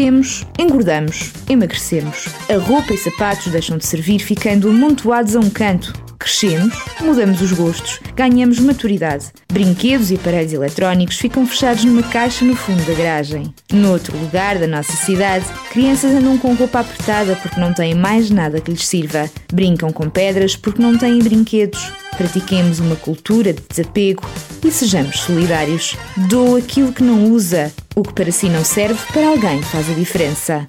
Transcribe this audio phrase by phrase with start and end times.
[0.00, 2.28] Crescemos, engordamos, emagrecemos.
[2.48, 5.92] A roupa e sapatos deixam de servir ficando amontoados a um canto.
[6.20, 9.32] Crescemos, mudamos os gostos, ganhamos maturidade.
[9.50, 13.54] Brinquedos e aparelhos eletrónicos ficam fechados numa caixa no fundo da garagem.
[13.72, 18.60] Noutro lugar da nossa cidade, crianças andam com roupa apertada porque não têm mais nada
[18.60, 19.30] que lhes sirva.
[19.50, 21.90] Brincam com pedras porque não têm brinquedos.
[22.18, 24.28] Pratiquemos uma cultura de desapego
[24.62, 25.96] e sejamos solidários.
[26.28, 27.72] Doa aquilo que não usa.
[27.96, 30.68] O que para si não serve, para alguém faz a diferença.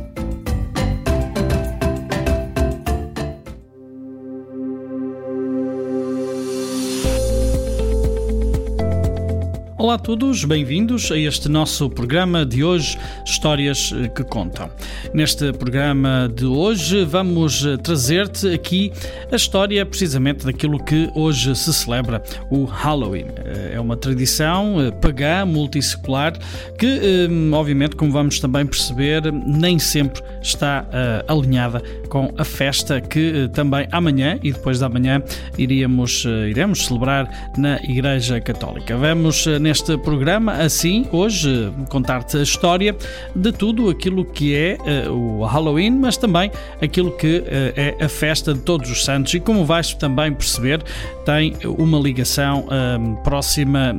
[9.81, 14.69] Olá a todos, bem-vindos a este nosso programa de hoje, Histórias eh, que Contam.
[15.11, 18.93] Neste programa de hoje vamos eh, trazer-te aqui
[19.31, 23.25] a história precisamente daquilo que hoje se celebra, o Halloween.
[23.43, 26.37] Eh, é uma tradição pagã, multissecular,
[26.77, 30.85] que, obviamente, como vamos também perceber, nem sempre está
[31.27, 35.23] alinhada com a festa que também amanhã e depois da manhã
[35.57, 38.95] iríamos, iremos celebrar na Igreja Católica.
[38.95, 39.70] Vamos neste
[40.03, 42.95] programa, assim, hoje, contar-te a história
[43.35, 44.77] de tudo aquilo que é
[45.07, 49.33] uh, o Halloween, mas também aquilo que uh, é a festa de Todos os Santos.
[49.33, 50.83] E como vais também perceber,
[51.25, 53.95] tem uma ligação uh, próxima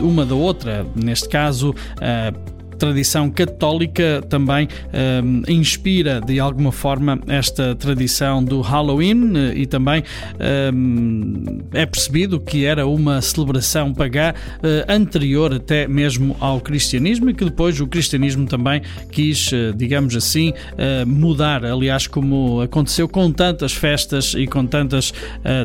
[0.00, 1.74] uma da outra, neste caso
[2.74, 4.68] tradição católica também
[5.22, 10.02] um, inspira de alguma forma esta tradição do Halloween eh, e também
[10.72, 17.34] um, é percebido que era uma celebração pagã uh, anterior até mesmo ao cristianismo e
[17.34, 21.64] que depois o cristianismo também quis, uh, digamos assim, uh, mudar.
[21.64, 25.12] Aliás, como aconteceu com tantas festas e com tantas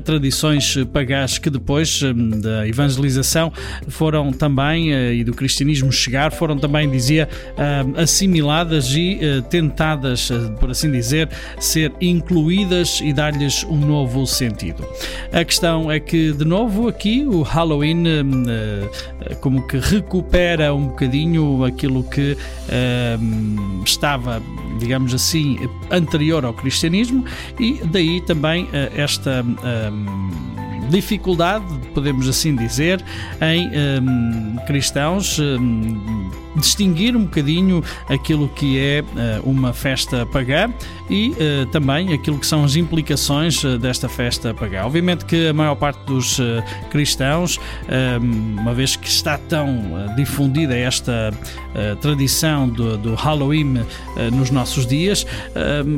[0.04, 2.02] tradições pagãs que depois
[2.42, 3.52] da evangelização
[3.88, 10.52] foram também e do cristianismo chegar foram também dizia, uh, assimiladas e uh, tentadas, uh,
[10.60, 11.30] por assim dizer,
[11.60, 14.86] ser incluídas e dar-lhes um novo sentido.
[15.32, 18.04] A questão é que, de novo, aqui o Halloween
[19.42, 22.38] como que recupera um bocadinho aquilo que
[23.86, 24.42] estava,
[24.80, 25.58] digamos assim,
[25.92, 27.26] anterior ao cristianismo
[27.60, 29.44] e daí também esta
[30.90, 33.04] dificuldade, podemos assim dizer,
[33.42, 33.70] em
[34.02, 40.74] um, cristãos um, distinguir um bocadinho aquilo que é uh, uma festa pagã
[41.10, 44.84] e uh, também aquilo que são as implicações uh, desta festa pagã.
[44.84, 46.40] Obviamente que a maior parte dos
[46.90, 47.60] cristãos,
[48.22, 51.32] uma vez que está tão difundida esta
[52.02, 53.84] tradição do, do Halloween
[54.32, 55.26] nos nossos dias,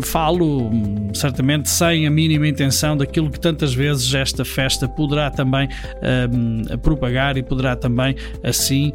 [0.01, 5.69] falo hum, certamente sem a mínima intenção daquilo que tantas vezes esta festa poderá também
[6.81, 8.91] propagar e poderá também assim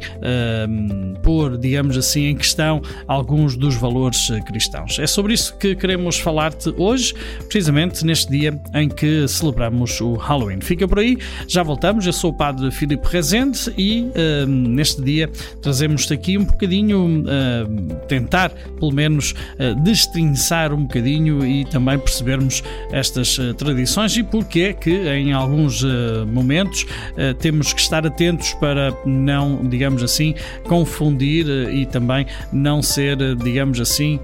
[0.67, 1.13] um,
[1.47, 4.99] pôr, digamos assim, em questão alguns dos valores eh, cristãos.
[4.99, 7.13] É sobre isso que queremos falar-te hoje,
[7.47, 10.59] precisamente neste dia em que celebramos o Halloween.
[10.61, 12.05] Fica por aí, já voltamos.
[12.05, 14.07] Eu sou o Padre Filipe Rezende e
[14.45, 15.29] um, neste dia
[15.61, 22.63] trazemos-te aqui um bocadinho, uh, tentar pelo menos uh, destrinçar um bocadinho e também percebermos
[22.91, 28.05] estas uh, tradições e porque é que em alguns uh, momentos uh, temos que estar
[28.05, 30.33] atentos para não, digamos assim,
[30.63, 34.19] confundir uh, e também não ser, digamos assim,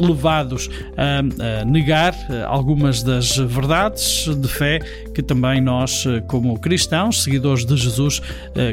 [0.00, 2.14] levados a, negar
[2.46, 4.78] algumas das verdades de fé
[5.14, 8.20] que também nós, como cristãos, seguidores de Jesus,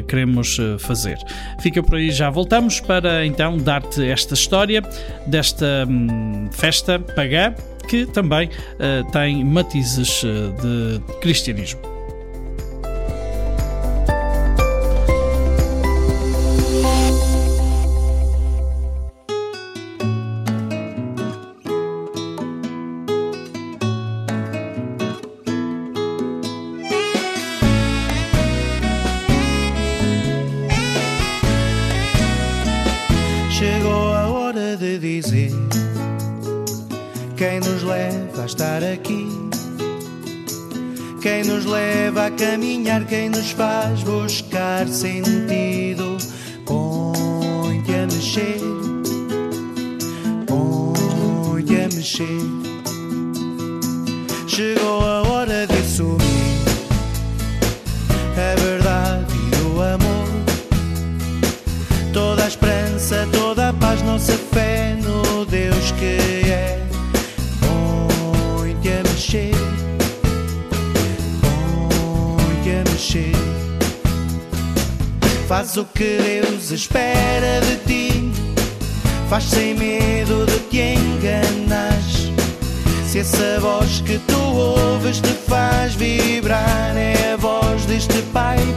[0.08, 1.18] queremos fazer.
[1.60, 4.82] Fica por aí, já voltamos para então dar-te esta história
[5.26, 7.54] desta um, festa pagã
[7.88, 8.48] que também
[9.12, 11.91] tem matizes de cristianismo.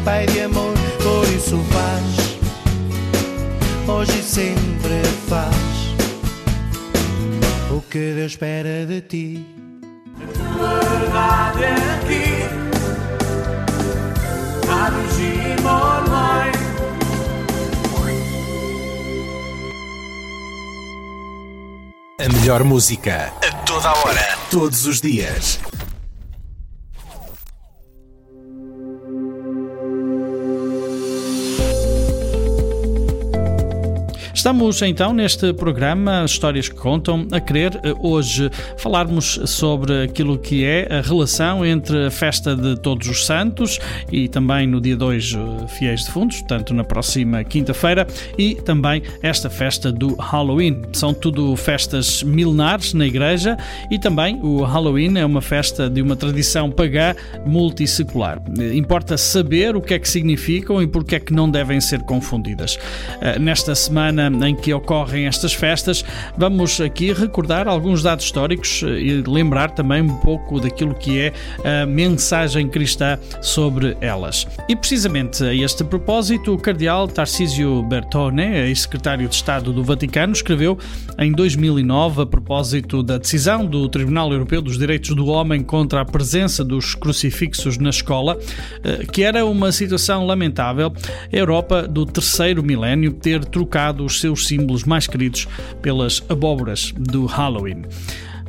[0.06, 2.38] Pai, de amor, por isso faz,
[3.88, 5.56] hoje e sempre faz
[7.72, 9.44] o que Deus espera de ti.
[10.22, 12.46] A verdade é aqui,
[15.66, 16.54] Online.
[22.19, 25.60] A melhor música a toda a hora, todos os dias.
[34.45, 40.63] Estamos então neste programa Histórias que Contam a querer eh, hoje falarmos sobre aquilo que
[40.63, 43.80] é a relação entre a festa de Todos os Santos
[44.12, 48.06] e também no dia 2 eh, Fiéis de Fundos, tanto na próxima quinta-feira,
[48.38, 50.80] e também esta festa do Halloween.
[50.94, 53.57] São tudo festas milenares na igreja
[53.89, 57.15] e também o Halloween é uma festa de uma tradição pagã
[57.47, 58.39] multissecular.
[58.59, 62.03] Eh, importa saber o que é que significam e porque é que não devem ser
[62.03, 62.77] confundidas.
[63.39, 66.04] Nesta semana em que ocorrem estas festas,
[66.38, 71.34] vamos aqui recordar alguns dados históricos eh, e lembrar também um pouco daquilo que é
[71.64, 74.48] a mensagem cristã sobre elas.
[74.68, 80.78] E precisamente a este propósito, o cardeal Tarcísio Bertone, ex-secretário de Estado do Vaticano, escreveu
[81.18, 86.06] em 2009 a propósito da decisão do Tribunal Europeu dos Direitos do Homem contra a
[86.06, 88.38] presença dos crucifixos na escola,
[88.84, 90.94] eh, que era uma situação lamentável,
[91.31, 95.48] a Europa do terceiro milénio ter trocado os seus símbolos mais queridos
[95.83, 97.83] pelas abóboras do Halloween.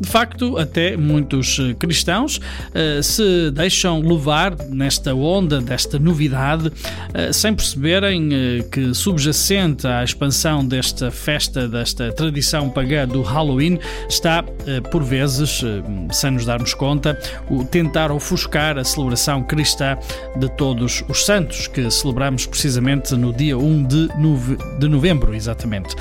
[0.01, 7.33] De facto, até muitos eh, cristãos uh, se deixam levar nesta onda desta novidade, uh,
[7.33, 8.29] sem perceberem
[8.71, 13.79] que subjacente à expansão desta festa, desta tradição pagã do Halloween,
[14.09, 14.43] está,
[14.91, 15.63] por vezes,
[16.13, 17.19] sem nos darmos conta,
[17.51, 19.97] o tentar ofuscar a celebração cristã
[20.39, 25.95] de todos os santos, que celebramos precisamente no dia 1 de, nove de novembro, exatamente.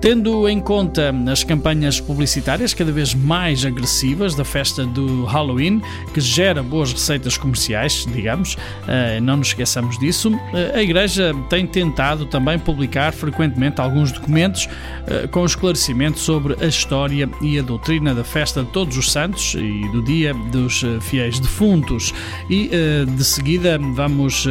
[0.00, 5.82] Tendo em conta as campanhas publicitárias cada vez mais mais agressivas da festa do Halloween,
[6.12, 10.30] que gera boas receitas comerciais, digamos, uh, não nos esqueçamos disso.
[10.30, 16.68] Uh, a Igreja tem tentado também publicar frequentemente alguns documentos uh, com esclarecimento sobre a
[16.68, 21.40] história e a doutrina da festa de Todos os Santos e do Dia dos Fiéis
[21.40, 22.14] Defuntos.
[22.48, 22.70] E
[23.16, 24.46] de seguida vamos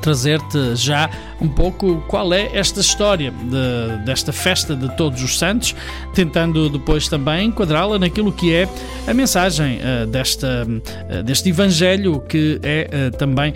[0.00, 1.10] trazer-te já
[1.40, 5.74] um pouco qual é esta história de, desta festa de Todos os Santos,
[6.14, 8.68] tentando depois também enquadrá-la naquilo que é
[9.06, 13.54] a mensagem uh, desta, uh, deste Evangelho que é uh, também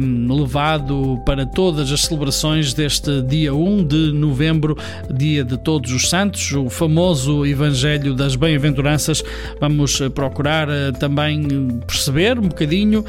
[0.00, 4.76] um, levado para todas as celebrações deste dia 1 de novembro,
[5.10, 9.22] dia de Todos os Santos, o famoso Evangelho das Bem-aventuranças.
[9.60, 11.46] Vamos procurar também
[11.86, 13.04] perceber um bocadinho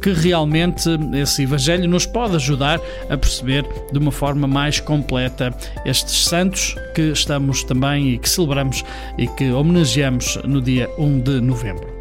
[0.00, 5.54] que realmente esse Evangelho nos pode ajudar a perceber de uma forma mais completa
[5.84, 8.82] estes santos que estamos também e que celebramos
[9.18, 11.92] e que homenageamos no dia 1 de novembro.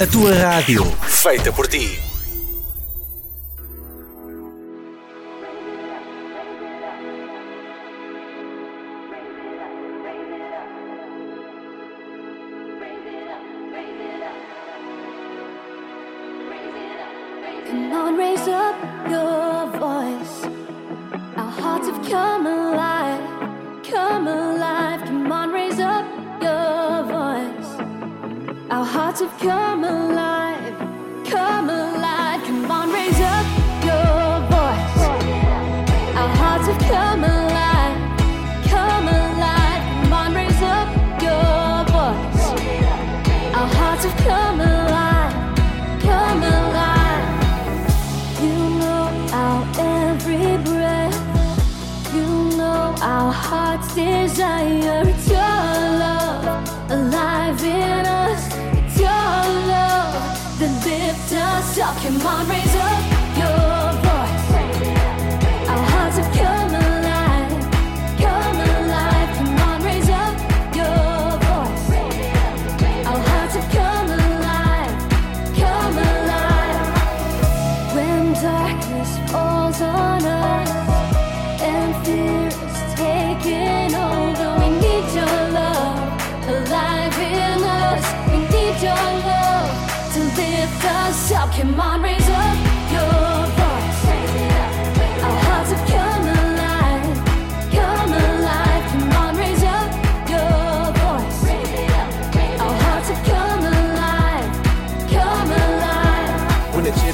[0.00, 2.09] A tua rádio, feita por ti.
[62.10, 62.79] on Monterey's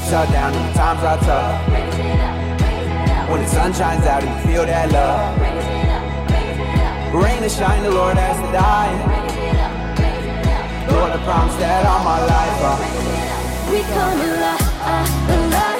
[0.07, 1.67] chips are down and the times are tough.
[3.29, 5.37] When the sun shines out and you feel that love.
[7.13, 8.95] Rain or shine, the Lord has to die.
[10.91, 12.61] Lord, I promise that all my life.
[12.63, 12.77] Uh,
[13.71, 15.76] We come alive, alive, alive.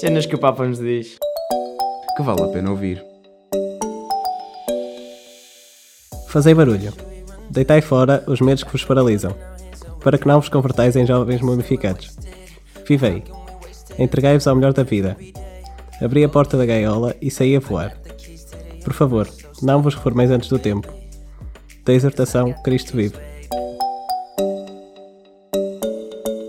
[0.00, 1.18] Cenas que o Papa nos diz.
[2.16, 3.04] que vale a pena ouvir.
[6.26, 6.90] Fazei barulho.
[7.50, 9.36] Deitai fora os medos que vos paralisam,
[10.02, 12.16] para que não vos convertais em jovens mumificados.
[12.88, 13.22] Vivei.
[13.98, 15.18] Entregai-vos ao melhor da vida.
[16.02, 17.94] Abri a porta da gaiola e saí a voar.
[18.82, 19.28] Por favor,
[19.60, 20.88] não vos reformeis antes do tempo.
[21.84, 23.16] Da exortação, Cristo vive.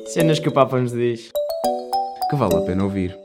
[0.08, 1.30] Cenas que o Papa nos diz.
[2.30, 3.21] Que vale a pena ouvir.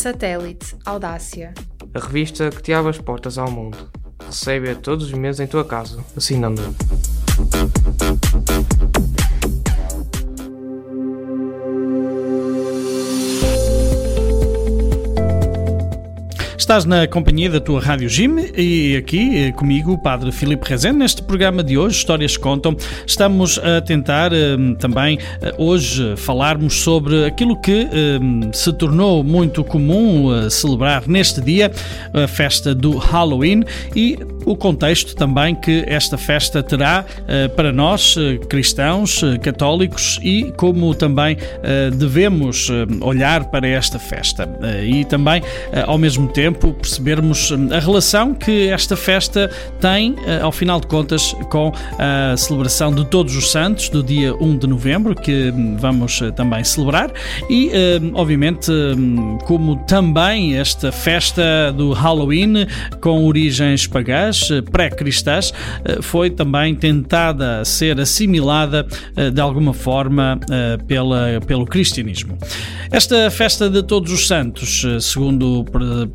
[0.00, 1.52] Satélite Audácia.
[1.92, 3.76] A revista que te abre as portas ao mundo.
[4.24, 6.62] Recebe-a todos os meses em tua casa, assinando.
[16.70, 20.98] Estás na companhia da tua Rádio Jim e aqui eh, comigo o Padre Filipe Rezende.
[20.98, 27.24] Neste programa de hoje, Histórias Contam, estamos a tentar eh, também eh, hoje falarmos sobre
[27.24, 27.88] aquilo que
[28.52, 31.72] se tornou muito comum celebrar neste dia,
[32.14, 33.64] a festa do Halloween
[33.96, 37.04] e o contexto também que esta festa terá
[37.56, 38.16] para nós,
[38.48, 41.36] cristãos, católicos e como também
[41.96, 42.68] devemos
[43.00, 44.48] olhar para esta festa.
[44.84, 45.42] E também,
[45.86, 49.50] ao mesmo tempo, percebermos eh, a relação que esta festa
[49.80, 54.34] tem, eh, ao final de contas, com a celebração de Todos os Santos, do dia
[54.34, 57.10] 1 de novembro, que hum, vamos eh, também celebrar.
[57.48, 62.66] E, eh, obviamente, hum, como também esta festa do Halloween,
[63.00, 65.52] com origens pagãs, eh, pré-cristãs,
[66.02, 68.86] foi também tentada ser assimilada
[69.32, 70.38] de alguma forma
[70.86, 72.36] pela, pelo cristianismo.
[72.90, 76.08] Esta festa de Todos os Santos, segundo per-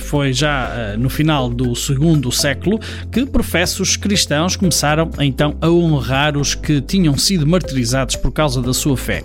[0.00, 2.78] foi já eh, no final do segundo século
[3.10, 8.72] que professos cristãos começaram então a honrar os que tinham sido martirizados por causa da
[8.74, 9.22] sua fé.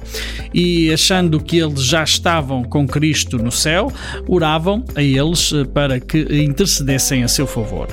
[0.54, 3.92] E achando que eles já estavam com Cristo no céu,
[4.28, 7.88] oravam a eles eh, para que intercedessem a seu favor.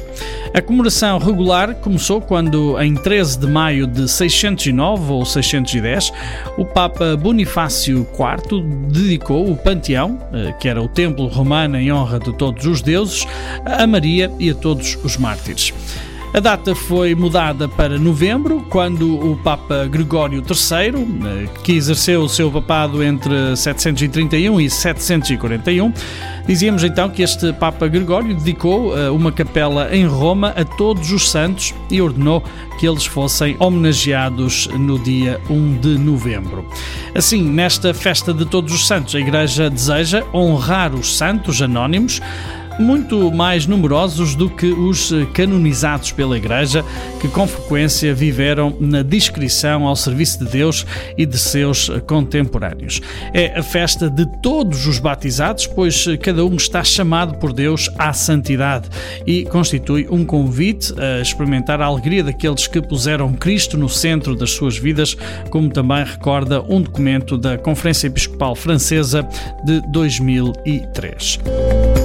[0.55, 6.13] A comemoração regular começou quando, em 13 de maio de 609 ou 610,
[6.57, 12.21] o Papa Bonifácio IV dedicou o Panteão, eh, que era o templo romano em honra
[12.21, 13.27] de todos os deuses,
[13.65, 15.73] a Maria e a todos os mártires.
[16.35, 22.29] A data foi mudada para novembro, quando o Papa Gregório III, eh, que exerceu o
[22.29, 25.93] seu papado entre 731 e 741,
[26.45, 31.31] dizíamos então que este Papa Gregório dedicou eh, uma capela em Roma a todos os
[31.31, 32.43] santos e ordenou
[32.81, 36.67] que eles fossem homenageados no dia 1 de novembro.
[37.15, 42.21] Assim, nesta festa de todos os santos, a Igreja deseja honrar os santos anónimos
[42.79, 46.85] muito mais numerosos do que os eh, canonizados pela Igreja,
[47.21, 50.85] que com frequência viveram na discrição ao serviço de Deus
[51.17, 53.01] e de seus eh, contemporâneos.
[53.33, 57.89] É a festa de todos os batizados, pois eh, cada um está chamado por Deus
[57.99, 58.89] à santidade
[59.27, 64.51] e constitui um convite a experimentar a alegria daqueles que puseram Cristo no centro das
[64.51, 65.17] suas vidas,
[65.51, 69.27] como também recorda um documento da Conferência Episcopal Francesa
[69.65, 72.04] de 2003.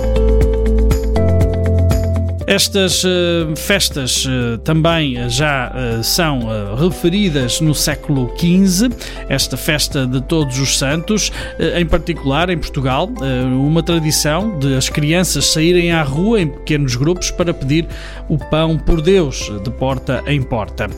[2.49, 6.39] Estas uh, festas uh, também já uh, são
[6.75, 8.89] referidas no século XV,
[9.29, 11.31] esta festa de Todos os Santos,
[11.75, 13.07] em particular em Portugal,
[13.51, 17.87] uma tradição de as crianças saírem à rua em pequenos grupos para pedir
[18.27, 20.89] o pão por Deus, de porta em porta.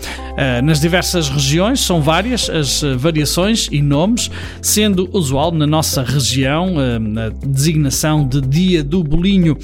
[0.63, 4.29] Nas diversas regiões são várias as variações e nomes,
[4.61, 9.57] sendo usual na nossa região a designação de Dia do Bolinho,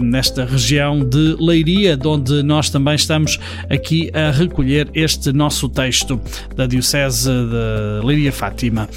[0.00, 3.38] nesta região de Leiria, de onde nós também estamos
[3.70, 6.20] aqui a recolher este nosso texto
[6.54, 8.88] da Diocese de Leiria Fátima.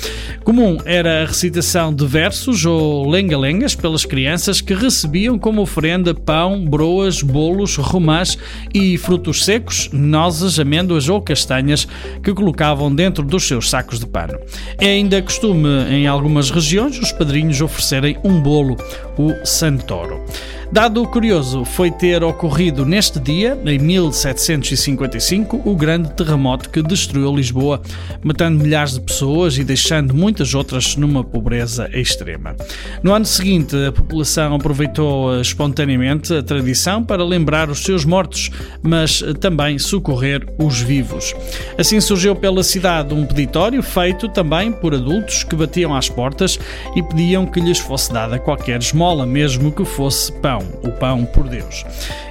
[0.43, 6.63] Comum era a recitação de versos ou lenga-lengas pelas crianças que recebiam como oferenda pão,
[6.65, 8.37] broas, bolos, romãs
[8.73, 11.87] e frutos secos, nozes, amêndoas ou castanhas
[12.23, 14.37] que colocavam dentro dos seus sacos de pano.
[14.79, 18.75] É ainda costume em algumas regiões os padrinhos oferecerem um bolo,
[19.17, 20.23] o Santoro.
[20.69, 27.81] Dado curioso foi ter ocorrido neste dia, em 1755, o grande terremoto que destruiu Lisboa,
[28.21, 32.53] matando milhares de pessoas e deixando muitas outras numa pobreza extrema.
[33.01, 38.51] No ano seguinte, a população aproveitou espontaneamente a tradição para lembrar os seus mortos,
[38.83, 41.33] mas também socorrer os vivos.
[41.77, 46.59] Assim surgiu pela cidade um peditório feito também por adultos que batiam às portas
[46.93, 51.25] e pediam que lhes fosse dada qualquer esmola, mesmo que fosse pão pão, o pão
[51.25, 51.85] por Deus.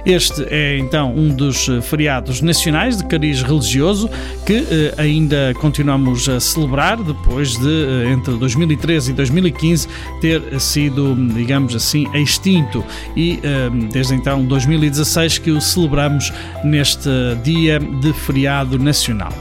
[0.05, 4.09] Este é então um dos eh, feriados nacionais de cariz religioso
[4.45, 9.87] que eh, ainda continuamos a celebrar depois de, eh, entre 2013 e 2015,
[10.21, 12.83] ter sido, digamos assim, extinto
[13.15, 16.31] e eh, desde então 2016 que o celebramos
[16.63, 17.09] neste
[17.43, 19.33] dia de feriado nacional.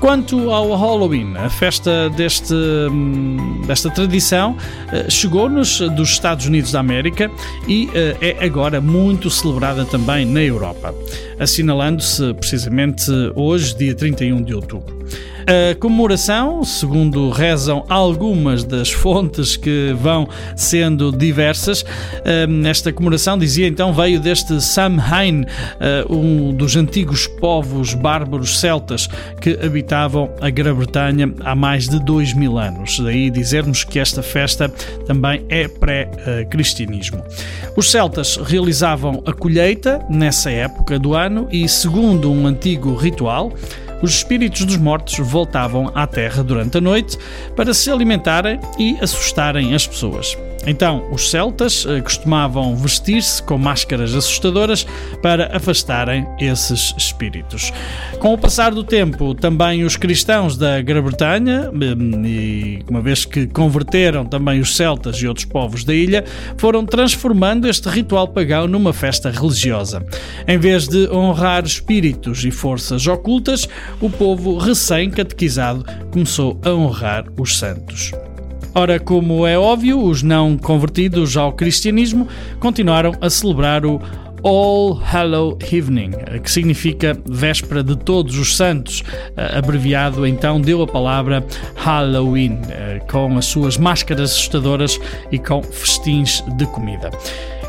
[0.00, 4.56] Quanto ao Halloween, a festa deste, hum, desta tradição
[4.90, 7.30] eh, chegou-nos dos Estados Unidos da América
[7.68, 10.94] e eh, é agora muito celebrada também na Europa,
[11.38, 15.00] assinalando-se precisamente hoje, dia 31 de outubro.
[15.40, 21.84] A comemoração, segundo rezam algumas das fontes que vão sendo diversas,
[22.48, 25.44] hum, esta comemoração, dizia então, veio deste Samhain,
[25.80, 29.08] eh, um dos antigos povos bárbaros celtas
[29.40, 29.89] que habitavam
[30.40, 32.98] a Grã-Bretanha há mais de dois mil anos.
[33.00, 34.68] Daí dizermos que esta festa
[35.06, 37.24] também é pré-cristianismo.
[37.76, 43.52] Os celtas realizavam a colheita nessa época do ano e, segundo um antigo ritual,
[44.02, 47.18] os espíritos dos mortos voltavam à terra durante a noite
[47.54, 50.36] para se alimentarem e assustarem as pessoas.
[50.66, 54.86] Então, os celtas eh, costumavam vestir-se com máscaras assustadoras
[55.22, 57.72] para afastarem esses espíritos.
[58.18, 63.46] Com o passar do tempo, também os cristãos da Grã-Bretanha, hum, e uma vez que
[63.46, 66.24] converteram também os celtas e outros povos da ilha,
[66.58, 70.04] foram transformando este ritual pagão numa festa religiosa.
[70.46, 73.66] Em vez de honrar espíritos e forças ocultas,
[73.98, 78.12] o povo recém-catequizado começou a honrar os santos.
[78.74, 82.28] Ora, como é óbvio, os não convertidos ao cristianismo
[82.60, 84.00] continuaram a celebrar o
[84.42, 89.02] All Hallow Evening, que significa véspera de todos os santos,
[89.36, 94.98] eh, abreviado então deu a palavra Halloween, eh, com as suas máscaras assustadoras
[95.30, 97.10] e com festins de comida.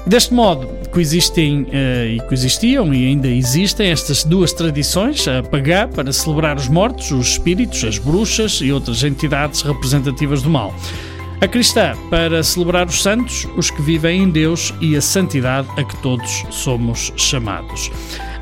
[0.05, 1.67] Deste modo, coexistem uh,
[2.15, 7.29] e coexistiam e ainda existem estas duas tradições, a pagã para celebrar os mortos, os
[7.33, 10.73] espíritos, as bruxas e outras entidades representativas do mal.
[11.41, 15.83] A cristã para celebrar os santos, os que vivem em Deus e a santidade a
[15.83, 17.89] que todos somos chamados.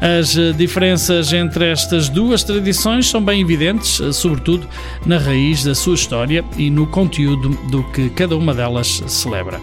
[0.02, 4.68] As eh, diferenças entre estas duas tradições são bem evidentes, eh, sobretudo
[5.06, 9.62] na raiz da sua história e no conteúdo do que cada uma delas celebra.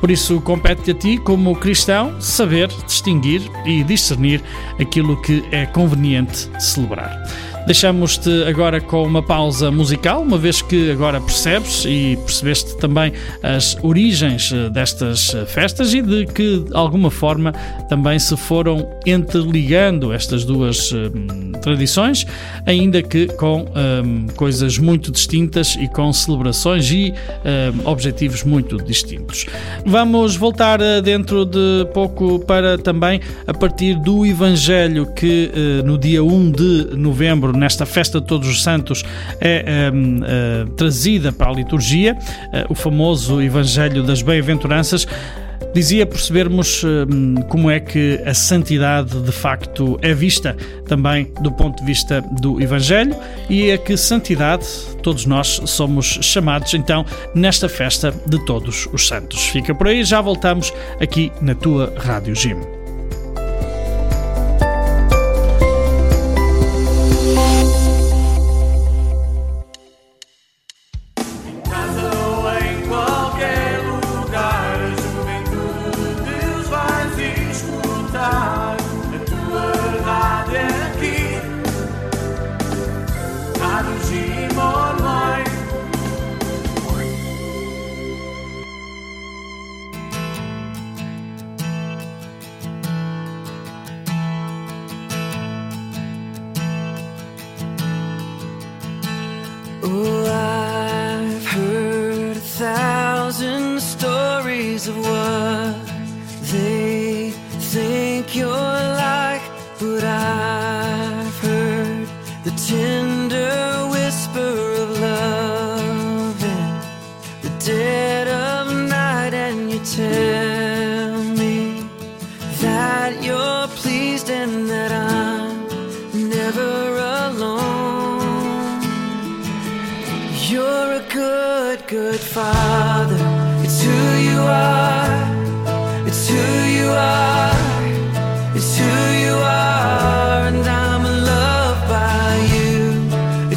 [0.00, 4.42] Por isso, compete a ti, como cristão, saber distinguir e discernir
[4.78, 7.10] aquilo que é conveniente celebrar.
[7.66, 13.76] Deixamos-te agora com uma pausa musical, uma vez que agora percebes e percebeste também as
[13.82, 17.50] origens eh, destas eh, festas e de que, de alguma forma,
[17.88, 22.24] também se foram interligando estas duas hum, tradições,
[22.64, 29.44] ainda que com hum, coisas muito distintas e com celebrações e hum, objetivos muito distintos.
[29.84, 35.50] Vamos voltar dentro de pouco para também a partir do Evangelho que
[35.84, 39.04] no dia 1 de novembro nesta festa de Todos os Santos
[39.40, 45.06] é uh, eh, trazida para a liturgia, uh, o famoso Evangelho das Bem-aventuranças.
[45.74, 51.80] dizia percebermos hum, como é que a santidade de facto é vista também do ponto
[51.80, 53.14] de vista do Evangelho
[53.48, 54.66] e a que santidade
[55.02, 59.48] todos nós somos chamados então nesta festa de todos os santos.
[59.48, 62.75] Fica por aí, já voltamos aqui na tua Rádio Jim.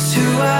[0.01, 0.58] It's who I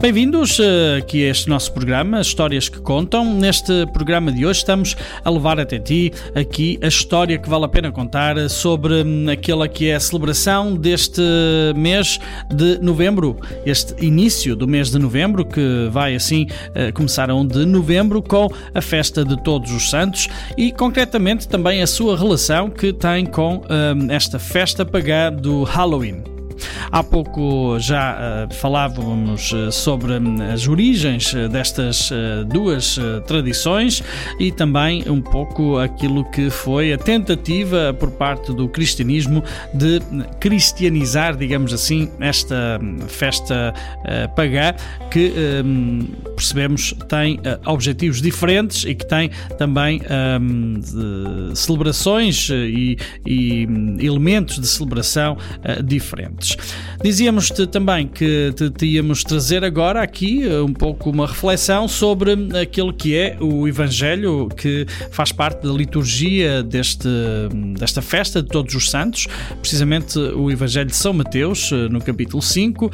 [0.00, 3.34] Bem-vindos eh, aqui a este nosso programa, Histórias que Contam.
[3.34, 7.68] Neste programa de hoje estamos a levar até ti aqui a história que vale a
[7.68, 11.20] pena contar sobre hum, aquela que é a celebração deste
[11.74, 17.34] mês de novembro, este início do mês de novembro, que vai assim eh, começar a
[17.34, 22.16] 1 de novembro com a festa de Todos os Santos e concretamente também a sua
[22.16, 26.37] relação que tem com hum, esta festa pagã do Halloween.
[26.90, 32.10] Há pouco já uh, falávamos uh, sobre um, as origens uh, destas
[32.46, 34.02] duas tradições
[34.38, 39.42] e também um pouco aquilo que foi a tentativa por parte do cristianismo
[39.74, 40.00] de
[40.40, 43.74] cristianizar, digamos assim, esta um, festa
[44.34, 44.74] pagã
[45.10, 45.32] que
[46.36, 50.00] percebemos tem objetivos diferentes e que tem também
[51.54, 53.62] celebrações e, e,
[54.00, 55.36] elementos de celebração
[55.84, 56.47] diferentes.
[57.02, 62.32] Dizíamos-te também que te, te íamos trazer agora aqui uh, um pouco uma reflexão sobre
[62.60, 67.08] aquilo que é o Evangelho que faz parte da liturgia deste,
[67.78, 69.28] desta festa de Todos os Santos,
[69.60, 72.90] precisamente o Evangelho de São Mateus, uh, no capítulo 5,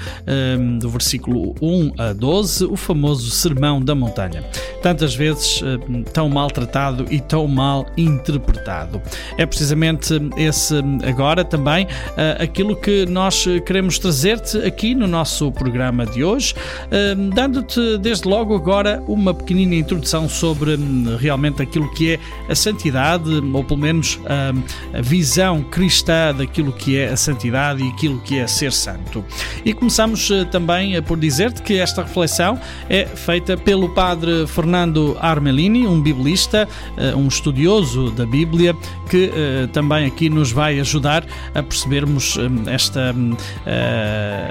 [0.59, 4.45] um, do versículo 1 a 12, o famoso Sermão da Montanha.
[4.83, 9.01] Tantas vezes uh, tão maltratado e tão mal interpretado.
[9.39, 10.75] É precisamente esse
[11.09, 17.31] agora também uh, aquilo que nós queremos trazer-te aqui no nosso programa de hoje, uh,
[17.35, 23.31] dando-te desde logo agora uma pequenina introdução sobre um, realmente aquilo que é a santidade,
[23.31, 28.39] ou pelo menos uh, a visão cristã daquilo que é a santidade e aquilo que
[28.39, 29.25] é ser santo.
[29.65, 36.01] E começamos também por dizer-te que esta reflexão é feita pelo padre Fernando Armelini, um
[36.01, 36.69] biblista,
[37.17, 38.75] um estudioso da Bíblia,
[39.09, 39.31] que
[39.73, 43.15] também aqui nos vai ajudar a percebermos esta,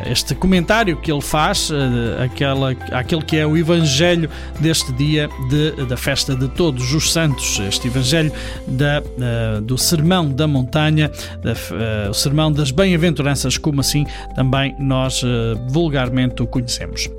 [0.09, 1.71] este comentário que ele faz
[2.23, 7.59] aquela, aquele que é o Evangelho deste dia de, da festa de Todos os Santos,
[7.67, 8.31] este Evangelho
[8.67, 9.01] da,
[9.61, 15.21] do Sermão da Montanha, da, o Sermão das Bem-aventuranças, como assim também nós
[15.69, 17.09] vulgarmente o conhecemos.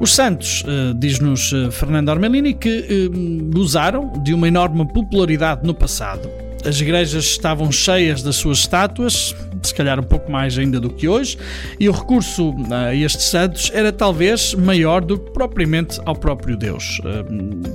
[0.00, 0.64] Os santos,
[0.96, 3.10] diz-nos Fernando Armelini, que
[3.52, 6.28] gozaram de uma enorme popularidade no passado
[6.64, 11.08] as igrejas estavam cheias das suas estátuas, se calhar um pouco mais ainda do que
[11.08, 11.38] hoje,
[11.78, 17.00] e o recurso a estes santos era talvez maior do que propriamente ao próprio Deus.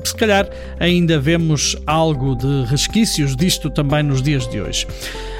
[0.03, 4.87] Se calhar ainda vemos algo de resquícios disto também nos dias de hoje.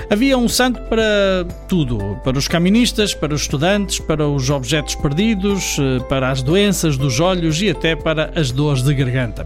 [0.10, 5.78] Havia um santo para tudo: para os caministas, para os estudantes, para os objetos perdidos,
[6.08, 9.46] para as doenças dos olhos e até para as dores de garganta.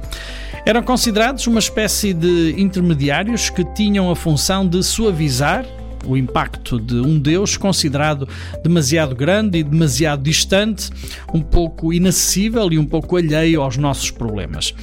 [0.63, 5.65] Eram considerados uma espécie de intermediários que tinham a função de suavizar
[6.05, 8.27] o impacto de um Deus considerado
[8.63, 10.89] demasiado grande e demasiado distante,
[11.33, 14.73] um pouco inacessível e um pouco alheio aos nossos problemas.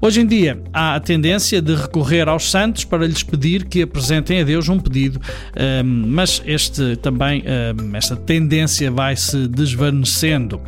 [0.00, 4.40] Hoje em dia há a tendência de recorrer aos santos para lhes pedir que apresentem
[4.40, 5.20] a Deus um pedido,
[5.84, 7.42] mas este também
[7.94, 10.60] esta tendência vai se desvanecendo.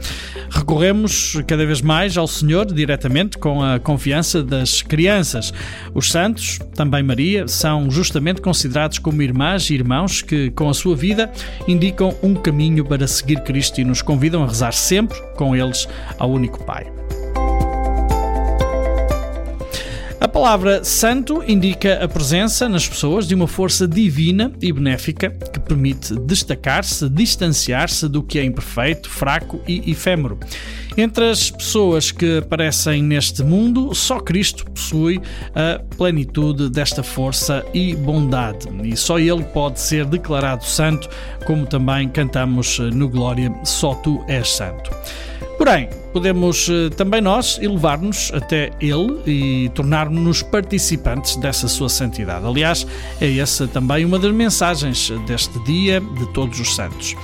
[0.51, 5.53] Recorremos cada vez mais ao Senhor diretamente com a confiança das crianças.
[5.95, 10.95] Os santos, também Maria, são justamente considerados como irmãs e irmãos que, com a sua
[10.95, 11.31] vida,
[11.67, 16.31] indicam um caminho para seguir Cristo e nos convidam a rezar sempre com eles ao
[16.31, 16.87] único Pai.
[20.21, 25.61] A palavra santo indica a presença nas pessoas de uma força divina e benéfica que
[25.61, 30.37] permite destacar-se, distanciar-se do que é imperfeito, fraco e efêmero.
[30.97, 35.21] Entre as pessoas que aparecem neste mundo, só Cristo possui
[35.55, 41.09] a plenitude desta força e bondade, e só Ele pode ser declarado santo,
[41.45, 44.91] como também cantamos no Glória, só Tu és santo.
[45.69, 52.47] Porém, podemos também nós elevar-nos até Ele e tornar-nos participantes dessa sua santidade.
[52.47, 52.87] Aliás,
[53.21, 57.15] é essa também uma das mensagens deste dia de todos os santos.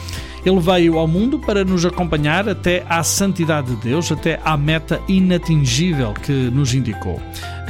[0.44, 5.00] Ele veio ao mundo para nos acompanhar até à santidade de Deus, até à meta
[5.08, 7.18] inatingível que nos indicou.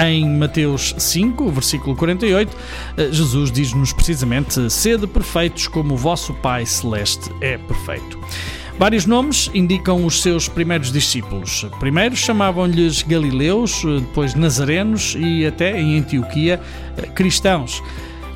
[0.01, 2.57] Em Mateus 5, versículo 48,
[3.13, 8.19] Jesus diz-nos precisamente: Sede perfeitos como o vosso Pai Celeste é perfeito.
[8.77, 11.65] Vários nomes indicam os seus primeiros discípulos.
[11.79, 16.61] Primeiro chamavam-lhes Galileus, depois Nazarenos e até em Antioquia
[17.15, 17.81] cristãos.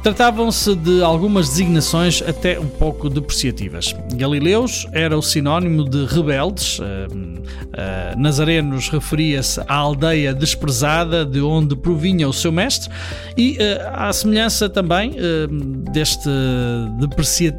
[0.02, 3.94] Tratavam-se de algumas designações até um pouco depreciativas.
[4.14, 11.74] Galileus era o sinónimo de rebeldes, uh, uh, Nazarenos referia-se à aldeia desprezada de onde
[11.74, 12.90] provinha o seu mestre,
[13.36, 13.58] e uh,
[13.92, 15.16] à semelhança também
[15.92, 16.28] deste,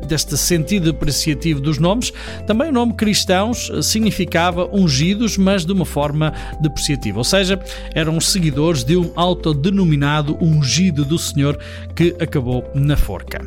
[0.07, 2.11] deste sentido depreciativo dos nomes,
[2.47, 7.59] também o nome cristãos significava ungidos, mas de uma forma depreciativa, ou seja,
[7.93, 11.59] eram os seguidores de um autodenominado ungido do Senhor
[11.95, 13.41] que acabou na forca.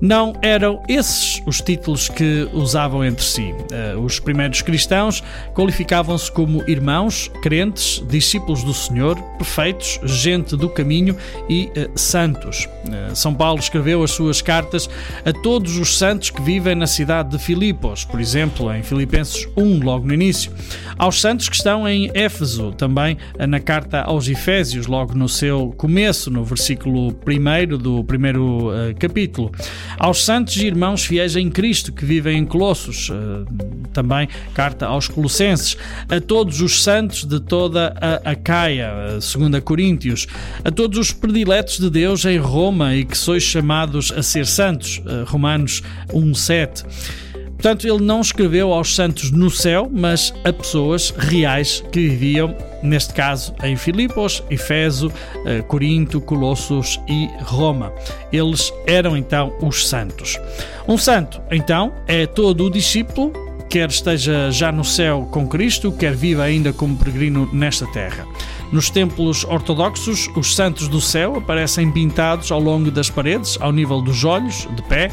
[0.00, 3.54] Não eram esses os títulos que usavam entre si.
[4.02, 5.22] Os primeiros cristãos
[5.54, 11.16] qualificavam-se como irmãos, crentes, discípulos do Senhor, perfeitos, gente do caminho
[11.48, 12.68] e santos.
[13.14, 14.88] São Paulo escreveu as suas cartas
[15.24, 19.80] a todos os santos que vivem na cidade de Filipos, por exemplo, em Filipenses 1,
[19.82, 20.52] logo no início.
[20.98, 23.16] Aos santos que estão em Éfeso, também
[23.48, 29.52] na carta aos Efésios, logo no seu começo, no versículo 1 do primeiro uh, capítulo.
[29.98, 33.46] Aos santos e irmãos fiéis em Cristo que vivem em Colossos, uh,
[33.92, 35.76] também carta aos Colossenses.
[36.08, 40.26] A todos os santos de toda a Acaia, uh, 2 Coríntios.
[40.64, 45.00] A todos os prediletos de Deus em Roma e que sois chamados a ser santos,
[45.26, 47.25] Romanos 1,7.
[47.56, 53.14] Portanto, ele não escreveu aos santos no céu, mas a pessoas reais que viviam, neste
[53.14, 55.10] caso, em Filipos, Efeso,
[55.46, 57.92] eh, Corinto, Colossos e Roma.
[58.30, 60.38] Eles eram então os santos.
[60.86, 63.32] Um santo, então, é todo o discípulo
[63.68, 68.24] quer esteja já no céu com Cristo, quer viva ainda como peregrino nesta terra.
[68.72, 74.00] Nos templos ortodoxos, os santos do céu aparecem pintados ao longo das paredes, ao nível
[74.00, 75.10] dos olhos, de pé,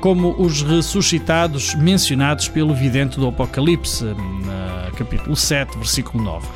[0.00, 4.04] como os ressuscitados mencionados pelo vidente do Apocalipse,
[4.96, 6.46] capítulo 7, versículo 9.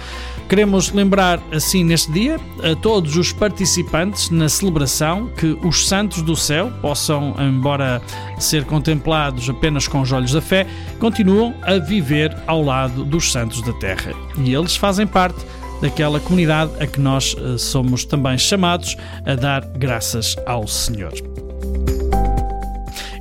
[0.49, 6.37] Queremos lembrar assim neste dia a todos os participantes na celebração que os santos do
[6.37, 8.03] céu possam, embora
[8.39, 10.67] ser contemplados apenas com os olhos da fé,
[10.99, 14.13] continuam a viver ao lado dos santos da terra.
[14.37, 15.39] E eles fazem parte
[15.81, 21.13] daquela comunidade a que nós eh, somos também chamados a dar graças ao Senhor.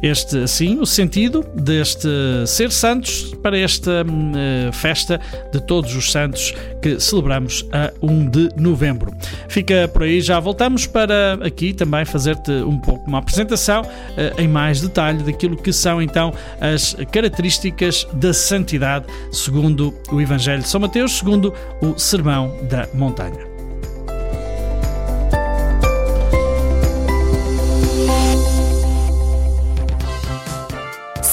[0.04, 2.10] Este, assim, o sentido deste
[2.46, 5.18] ser santos para esta eh, festa
[5.50, 9.16] de todos os santos que celebramos a 1 de novembro.
[9.48, 13.82] Fica por aí, já voltamos para aqui também fazer-te um pouco uma apresentação
[14.18, 20.64] eh, em mais detalhe daquilo que são então as características da santidade segundo o Evangelho
[20.64, 23.53] de São Mateus, segundo o Sermão da Montanha.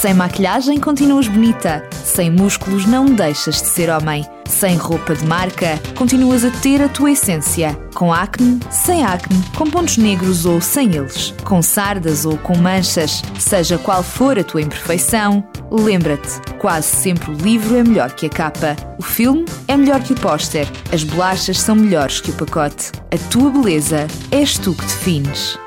[0.01, 1.87] Sem maquilhagem continuas bonita.
[2.03, 4.25] Sem músculos não deixas de ser homem.
[4.49, 7.77] Sem roupa de marca continuas a ter a tua essência.
[7.93, 11.35] Com acne, sem acne, com pontos negros ou sem eles.
[11.43, 13.21] Com sardas ou com manchas.
[13.37, 18.29] Seja qual for a tua imperfeição, lembra-te: quase sempre o livro é melhor que a
[18.29, 18.75] capa.
[18.97, 20.67] O filme é melhor que o póster.
[20.91, 22.91] As bolachas são melhores que o pacote.
[23.11, 25.59] A tua beleza és tu que defines.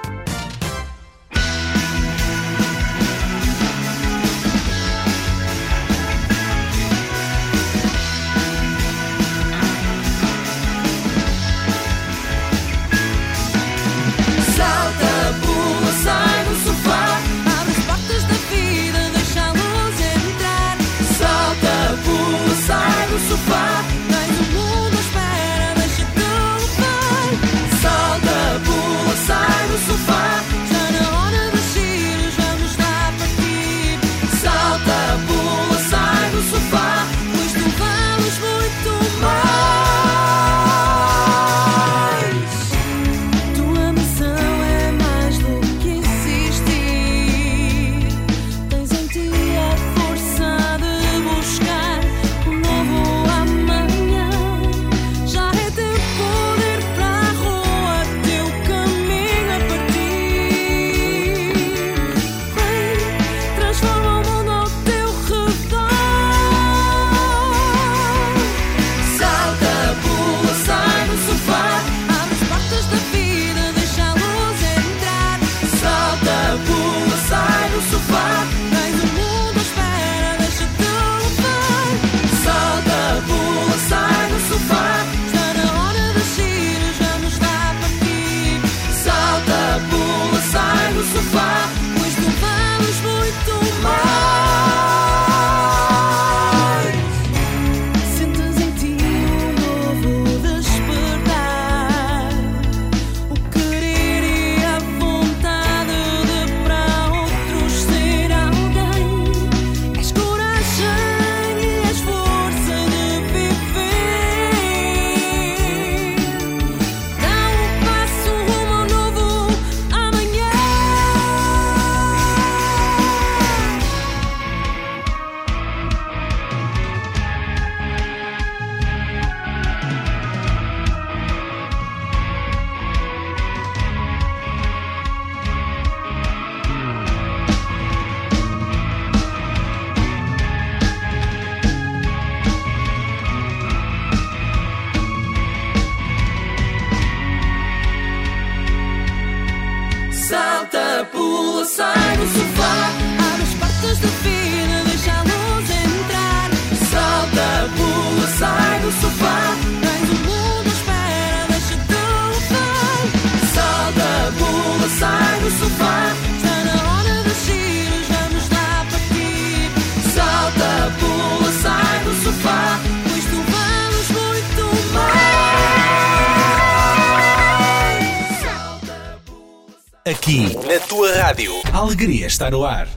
[182.44, 182.93] Aqui,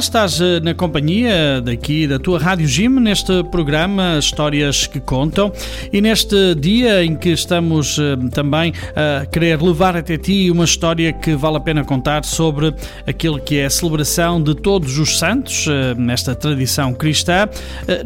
[0.00, 5.52] Estás eh, na companhia daqui da tua Rádio Gym neste programa Histórias que Contam
[5.92, 11.12] e neste dia em que estamos eh, também a querer levar até ti uma história
[11.12, 12.74] que vale a pena contar sobre
[13.06, 17.46] aquilo que é a celebração de todos os santos, eh, nesta tradição cristã,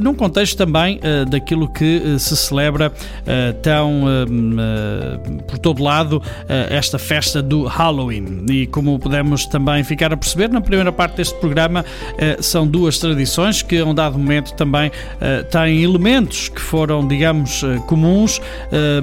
[0.01, 0.99] num contexto também
[1.31, 2.93] daquilo que se celebra
[3.63, 6.23] tão eh, por todo lado
[6.71, 8.47] esta festa do Halloween.
[8.49, 11.84] E como podemos também ficar a perceber na primeira parte deste programa,
[12.19, 17.07] eh, são duas tradições que a um dado momento também eh, têm elementos que foram,
[17.07, 18.41] digamos, eh, comuns,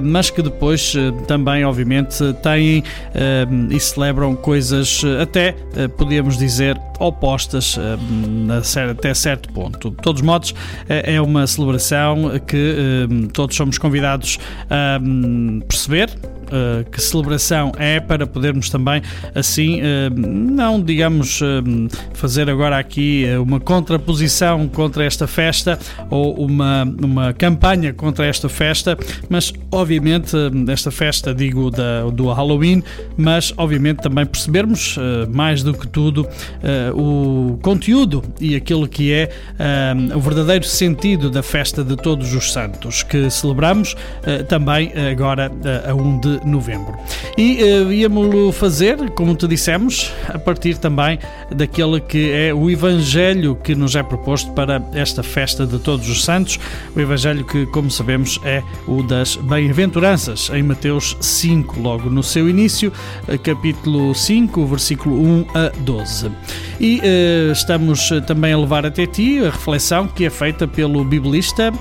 [0.01, 0.93] mas que depois
[1.27, 2.83] também, obviamente, têm
[3.69, 5.53] e celebram coisas até,
[5.97, 7.77] podíamos dizer, opostas
[8.89, 9.89] até certo ponto.
[9.91, 10.53] De todos os modos,
[10.87, 16.09] é uma celebração que todos somos convidados a hum, perceber
[16.51, 19.01] uh, que celebração é para podermos também
[19.33, 19.83] assim uh,
[20.15, 21.45] não digamos uh,
[22.13, 25.79] fazer agora aqui uma contraposição contra esta festa
[26.09, 28.97] ou uma, uma campanha contra esta festa
[29.29, 30.35] mas obviamente
[30.69, 32.83] esta festa digo da, do Halloween
[33.17, 34.97] mas obviamente também percebermos
[35.29, 36.27] mais do que tudo
[36.93, 39.29] o conteúdo e aquilo que é
[40.15, 43.95] o verdadeiro sentido da festa de todos os santos que celebramos
[44.47, 45.51] também agora
[45.87, 46.97] a 1 de novembro.
[47.37, 51.19] E uh, íamos fazer, como te dissemos, a partir também
[51.53, 56.23] daquele que é o Evangelho que nos é proposto para esta festa de todos os
[56.23, 56.59] santos,
[56.95, 62.49] o Evangelho que, como sabemos, é o das bem-aventuranças, em Mateus 5, logo no seu
[62.49, 62.91] início,
[63.27, 66.31] uh, capítulo 5, versículo 1 a 12.
[66.79, 71.71] E uh, estamos também a levar até ti a reflexão que é feita pelo biblista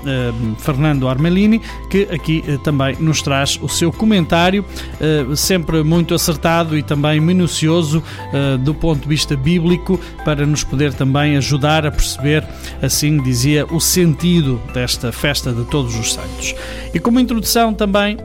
[0.59, 6.83] Fernando Armelini, que aqui também nos traz o seu comentário Uh, sempre muito acertado e
[6.83, 12.43] também minucioso uh, do ponto de vista bíblico para nos poder também ajudar a perceber,
[12.81, 16.53] assim dizia, o sentido desta festa de todos os santos.
[16.93, 18.17] E como introdução também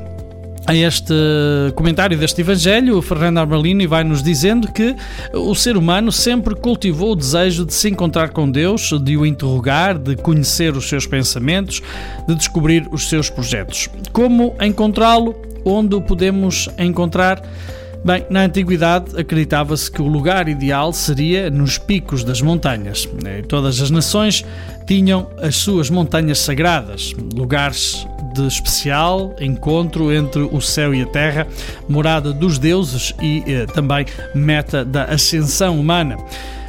[0.66, 1.14] a este
[1.76, 4.96] comentário deste Evangelho, o Fernando Armalini vai nos dizendo que
[5.32, 9.96] o ser humano sempre cultivou o desejo de se encontrar com Deus, de o interrogar,
[9.96, 11.80] de conhecer os seus pensamentos,
[12.26, 13.88] de descobrir os seus projetos.
[14.12, 15.36] Como encontrá-lo?
[15.68, 17.42] Onde o podemos encontrar?
[18.04, 23.08] Bem, na antiguidade acreditava-se que o lugar ideal seria nos picos das montanhas.
[23.48, 24.44] Todas as nações
[24.86, 31.48] tinham as suas montanhas sagradas, lugares de especial encontro entre o céu e a terra,
[31.88, 36.16] morada dos deuses e eh, também meta da ascensão humana.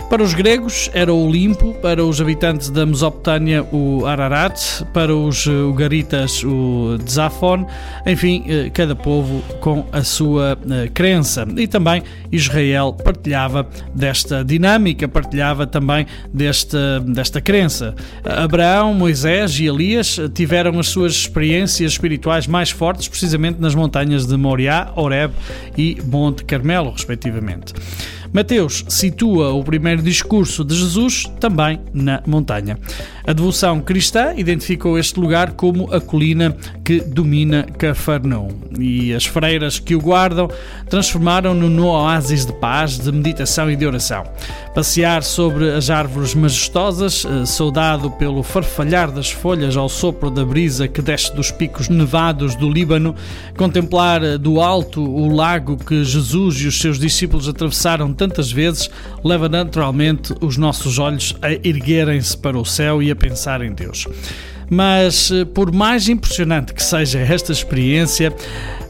[0.10, 5.46] Para os gregos era o Olimpo, para os habitantes da Mesopotâmia o Ararat, para os
[5.46, 7.68] ugaritas o Zafon,
[8.06, 10.58] enfim, cada povo com a sua
[10.94, 11.46] crença.
[11.58, 12.02] E também
[12.32, 17.94] Israel partilhava desta dinâmica, partilhava também desta, desta crença.
[18.24, 24.38] Abraão, Moisés e Elias tiveram as suas experiências espirituais mais fortes precisamente nas montanhas de
[24.38, 25.34] Moriá, Horeb
[25.78, 27.74] e Monte Carmelo, respectivamente.
[28.34, 32.78] Mateus situa o primeiro discurso de Jesus também na montanha.
[33.26, 38.48] A devoção cristã identificou este lugar como a colina que domina Cafarnaum
[38.80, 40.50] e as freiras que o guardam
[40.90, 44.24] transformaram-no no oásis de paz, de meditação e de oração.
[44.74, 51.02] Passear sobre as árvores majestosas, saudado pelo farfalhar das folhas ao sopro da brisa que
[51.02, 53.14] desce dos picos nevados do Líbano,
[53.58, 58.90] contemplar do alto o lago que Jesus e os seus discípulos atravessaram tantas vezes,
[59.24, 64.06] leva naturalmente os nossos olhos a erguerem-se para o céu e a pensar em Deus.
[64.70, 68.36] Mas, por mais impressionante que seja esta experiência,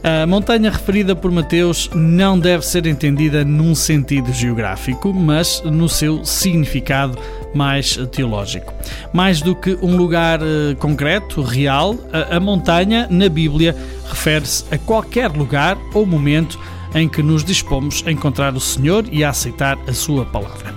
[0.02, 6.24] a montanha referida por Mateus não deve ser entendida num sentido geográfico, mas no seu
[6.24, 7.16] significado
[7.54, 8.74] mais teológico.
[9.12, 10.40] Mais do que um lugar
[10.80, 11.96] concreto, real,
[12.28, 13.76] a montanha, na Bíblia,
[14.08, 16.58] refere-se a qualquer lugar ou momento
[16.94, 20.74] em que nos dispomos a encontrar o Senhor e a aceitar a Sua palavra.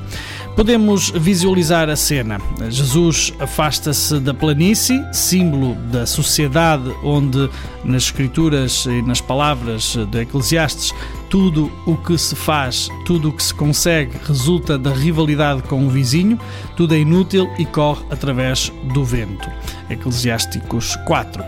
[0.55, 2.39] Podemos visualizar a cena.
[2.69, 7.49] Jesus afasta-se da planície, símbolo da sociedade onde,
[7.85, 10.93] nas Escrituras e nas palavras de Eclesiastes,
[11.29, 15.89] tudo o que se faz, tudo o que se consegue resulta da rivalidade com o
[15.89, 16.37] vizinho,
[16.75, 19.49] tudo é inútil e corre através do vento.
[19.89, 21.41] Eclesiásticos 4.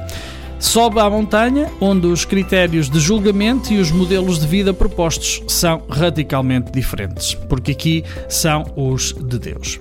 [0.63, 5.83] Sobe à montanha, onde os critérios de julgamento e os modelos de vida propostos são
[5.89, 9.79] radicalmente diferentes, porque aqui são os de Deus.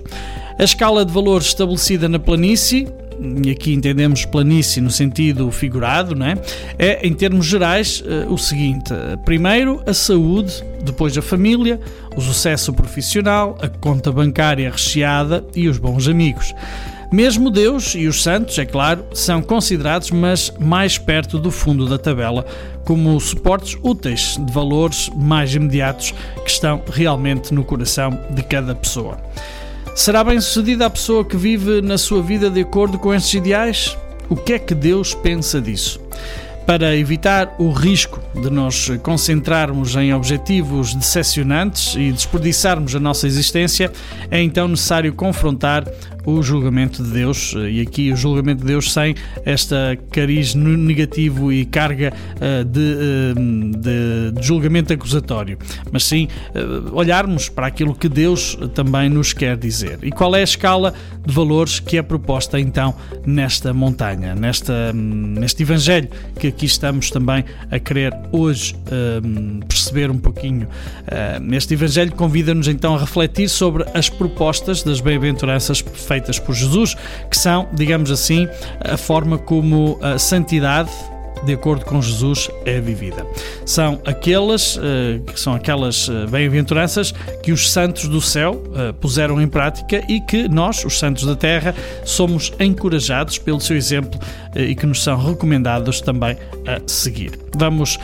[0.59, 2.85] A escala de valores estabelecida na planície
[3.43, 6.35] e aqui entendemos planície no sentido figurado, não é?
[6.77, 11.79] é em termos gerais eh, o seguinte: primeiro a saúde, depois a família,
[12.15, 16.53] o sucesso profissional, a conta bancária recheada e os bons amigos.
[17.13, 21.99] Mesmo Deus e os santos, é claro, são considerados, mas mais perto do fundo da
[21.99, 22.43] tabela,
[22.83, 26.11] como suportes úteis de valores mais imediatos
[26.43, 29.19] que estão realmente no coração de cada pessoa.
[29.93, 33.95] Será bem sucedida a pessoa que vive na sua vida de acordo com estes ideais?
[34.27, 36.01] O que é que Deus pensa disso?
[36.65, 43.91] Para evitar o risco de nos concentrarmos em objetivos decepcionantes e desperdiçarmos a nossa existência,
[44.31, 45.83] é então necessário confrontar
[46.25, 49.15] o julgamento de Deus, e aqui o julgamento de Deus sem
[49.45, 55.57] esta cariz negativo e carga uh, de, uh, de, de, julgamento acusatório,
[55.91, 56.27] mas sim
[56.91, 59.99] olharmos para aquilo que Deus também nos quer dizer.
[60.03, 60.93] E qual é a escala
[61.25, 62.95] de valores que é proposta então
[63.25, 66.09] nesta montanha, nesta, neste Evangelho
[66.39, 68.75] que aqui estamos também a querer hoje
[69.67, 70.67] perceber um pouquinho.
[71.41, 76.95] Neste Evangelho convida-nos então a refletir sobre as propostas das bem-aventuranças perfeitas feitas por Jesus,
[77.29, 78.47] que são, digamos assim,
[78.79, 80.91] a forma como a santidade
[81.45, 83.25] de acordo com Jesus é vivida.
[83.65, 84.79] São aquelas
[85.25, 88.61] que são aquelas bem-aventuranças que os santos do céu
[88.99, 91.75] puseram em prática e que nós, os santos da terra,
[92.05, 94.19] somos encorajados pelo seu exemplo
[94.55, 96.37] e que nos são recomendados também
[96.67, 97.39] a seguir.
[97.55, 97.99] Vamos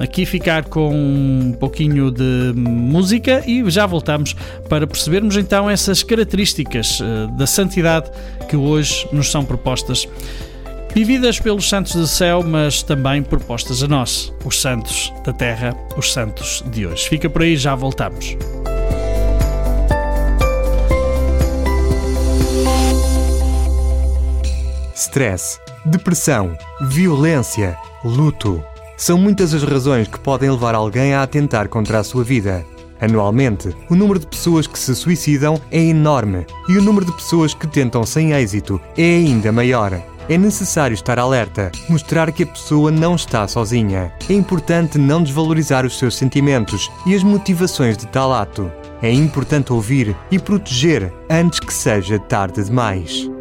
[0.00, 4.34] aqui ficar com um pouquinho de música e já voltamos
[4.68, 7.00] para percebermos então essas características
[7.36, 8.10] da santidade
[8.48, 10.08] que hoje nos são propostas
[10.96, 16.10] vividas pelos santos do céu, mas também propostas a nós, os santos da terra, os
[16.10, 17.06] santos de hoje.
[17.06, 18.34] Fica por aí, já voltamos.
[24.94, 28.64] Stress, depressão, violência, luto.
[28.96, 32.64] São muitas as razões que podem levar alguém a atentar contra a sua vida.
[32.98, 37.52] Anualmente, o número de pessoas que se suicidam é enorme e o número de pessoas
[37.52, 40.15] que tentam sem êxito é ainda maior.
[40.28, 44.12] É necessário estar alerta, mostrar que a pessoa não está sozinha.
[44.28, 48.70] É importante não desvalorizar os seus sentimentos e as motivações de tal ato.
[49.00, 53.35] É importante ouvir e proteger antes que seja tarde demais.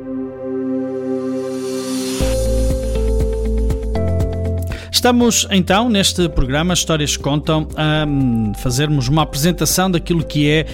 [5.06, 10.66] Estamos então neste programa Histórias que Contam a um, fazermos uma apresentação daquilo que é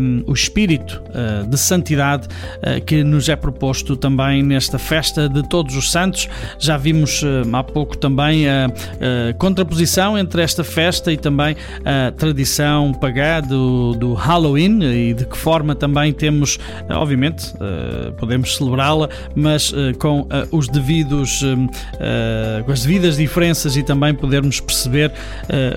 [0.00, 5.48] um, o espírito uh, de santidade uh, que nos é proposto também nesta festa de
[5.48, 6.28] Todos os Santos.
[6.58, 11.54] Já vimos uh, há pouco também a, a, contraposição entre esta festa e também
[11.84, 16.58] a tradição pagã do, do Halloween e de que forma também temos,
[16.90, 17.52] obviamente,
[18.18, 21.44] podemos celebrá-la, mas com os devidos,
[22.66, 23.16] com as devidas
[23.76, 25.10] e também podermos perceber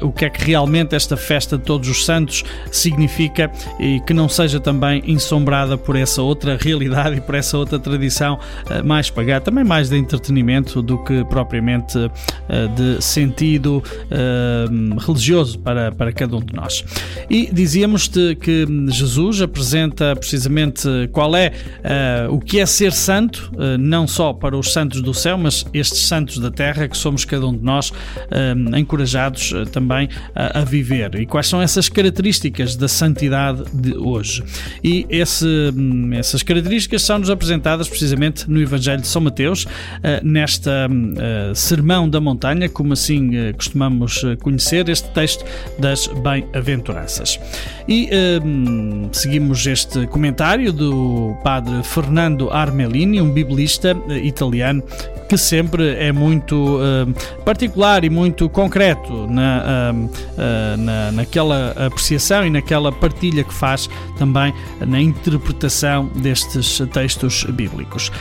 [0.01, 4.13] uh, o que é que realmente esta festa de Todos os Santos significa e que
[4.13, 9.09] não seja também ensombrada por essa outra realidade e por essa outra tradição uh, mais
[9.09, 12.11] pagã, também mais de entretenimento do que propriamente uh,
[12.75, 13.83] de sentido
[15.05, 16.83] religioso para, para cada um de nós.
[17.29, 21.51] E dizíamos-te que Jesus apresenta precisamente qual é
[22.29, 26.37] o que é ser santo, não só para os santos do céu, mas estes santos
[26.37, 27.91] da terra que somos cada um de nós nós
[28.55, 31.15] um, encorajados uh, também a, a, viver.
[31.15, 34.43] E quais são essas características da santidade de hoje?
[34.83, 39.69] E esse, um, essas características são-nos apresentadas precisamente no Evangelho de São Mateus, uh,
[40.23, 45.43] nesta uh, Sermão da Montanha, como assim costumamos conhecer, este texto
[45.79, 47.39] das bem-aventuranças.
[47.87, 48.09] E
[48.43, 54.83] um, seguimos este comentário do padre Fernando Armelini, um biblista italiano
[55.31, 62.49] que sempre é muito uh, particular e muito concreto na, uh, na, naquela apreciação e
[62.49, 64.53] naquela partilha que faz também
[64.85, 68.11] na interpretação destes textos bíblicos.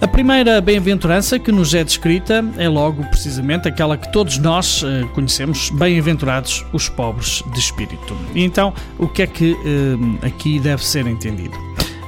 [0.00, 4.84] A primeira bem-aventurança que nos é descrita é logo precisamente aquela que todos nós
[5.14, 8.16] conhecemos, bem-aventurados os pobres de espírito.
[8.34, 9.56] E então, o que é que
[10.22, 11.56] aqui deve ser entendido?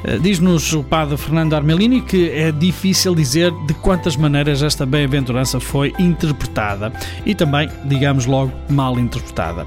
[0.04, 5.58] Uh, Diz-nos o padre Fernando Armelini que é difícil dizer de quantas maneiras esta bem-aventurança
[5.58, 6.92] foi interpretada
[7.24, 9.66] e também, digamos logo, mal interpretada.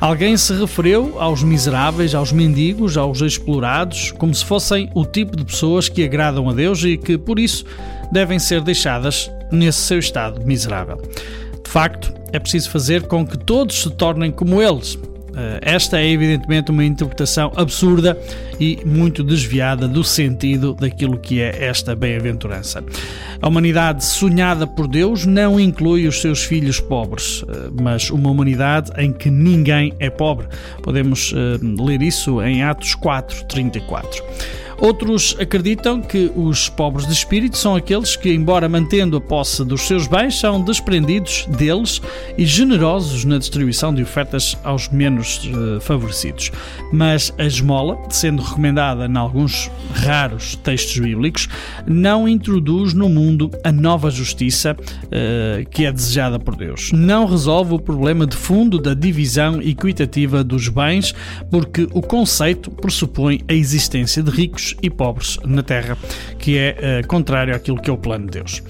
[0.00, 5.44] Alguém se referiu aos miseráveis, aos mendigos, aos explorados, como se fossem o tipo de
[5.44, 7.64] pessoas que agradam a Deus e que, por isso,
[8.12, 11.02] devem ser deixadas nesse seu estado miserável.
[11.64, 14.98] De facto, é preciso fazer com que todos se tornem como eles.
[15.38, 18.18] Eh, Esta é evidentemente uma interpretação absurda
[18.58, 22.82] e muito desviada do sentido daquilo que é esta bem-aventurança.
[23.40, 28.90] A humanidade sonhada por Deus não inclui os seus filhos pobres, eh, mas uma humanidade
[28.98, 30.48] em que ninguém é pobre.
[30.82, 34.24] Podemos eh, ler isso em Atos 4, 34.
[34.80, 39.82] Outros acreditam que os pobres de espírito são aqueles que, embora mantendo a posse dos
[39.82, 42.00] seus bens, são desprendidos deles
[42.36, 46.52] e generosos na distribuição de ofertas aos menos eh, favorecidos.
[46.92, 51.48] Mas a esmola, sendo recomendada em alguns raros textos bíblicos,
[51.84, 54.76] não introduz no mundo a nova justiça
[55.10, 56.92] eh, que é desejada por Deus.
[56.92, 61.12] Não resolve o problema de fundo da divisão equitativa dos bens,
[61.50, 65.96] porque o conceito pressupõe a existência de ricos e pobres na Terra,
[66.38, 68.62] que é eh, contrário àquilo que é o plano de Deus.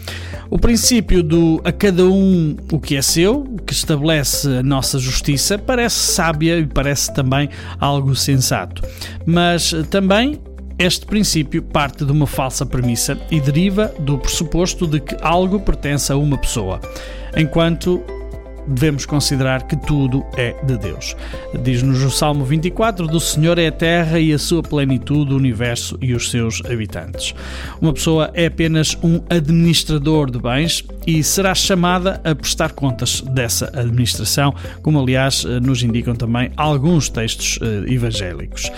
[0.50, 5.58] O princípio do a cada um o que é seu, que estabelece a nossa justiça,
[5.58, 8.82] parece sábia e parece também algo sensato.
[9.26, 10.40] Mas eh, também
[10.78, 16.12] este princípio parte de uma falsa premissa e deriva do pressuposto de que algo pertence
[16.12, 16.80] a uma pessoa,
[17.36, 18.00] enquanto
[18.68, 21.16] devemos considerar que tudo é de Deus.
[21.62, 25.98] Diz-nos o Salmo 24: Do Senhor é a terra e a sua plenitude, o universo
[26.00, 27.34] e os seus habitantes.
[27.80, 33.70] Uma pessoa é apenas um administrador de bens e será chamada a prestar contas dessa
[33.74, 38.70] administração, como aliás nos indicam também alguns textos eh, evangélicos.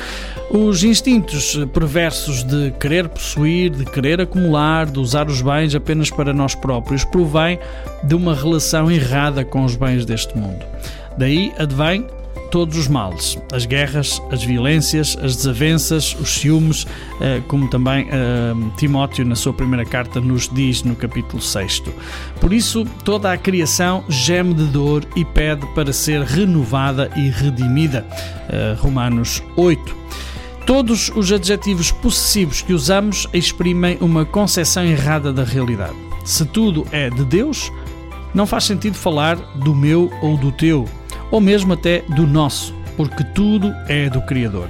[0.48, 6.32] Os instintos perversos de querer possuir, de querer acumular, de usar os bens apenas para
[6.32, 7.58] nós próprios, provém
[8.04, 10.64] de uma relação errada com os bens deste mundo.
[11.18, 12.06] Daí advém
[12.50, 16.86] todos os males, as guerras, as violências, as desavenças, os ciúmes,
[17.20, 21.82] eh, como também eh, Timóteo na sua primeira carta nos diz no capítulo 6.
[22.40, 28.06] Por isso, toda a criação geme de dor e pede para ser renovada e redimida.
[28.48, 29.96] Eh, Romanos 8.
[30.66, 35.96] Todos os adjetivos possessivos que usamos exprimem uma concepção errada da realidade.
[36.24, 37.72] Se tudo é de Deus,
[38.34, 40.88] não faz sentido falar do meu ou do teu,
[41.30, 44.68] ou mesmo até do nosso, porque tudo é do Criador.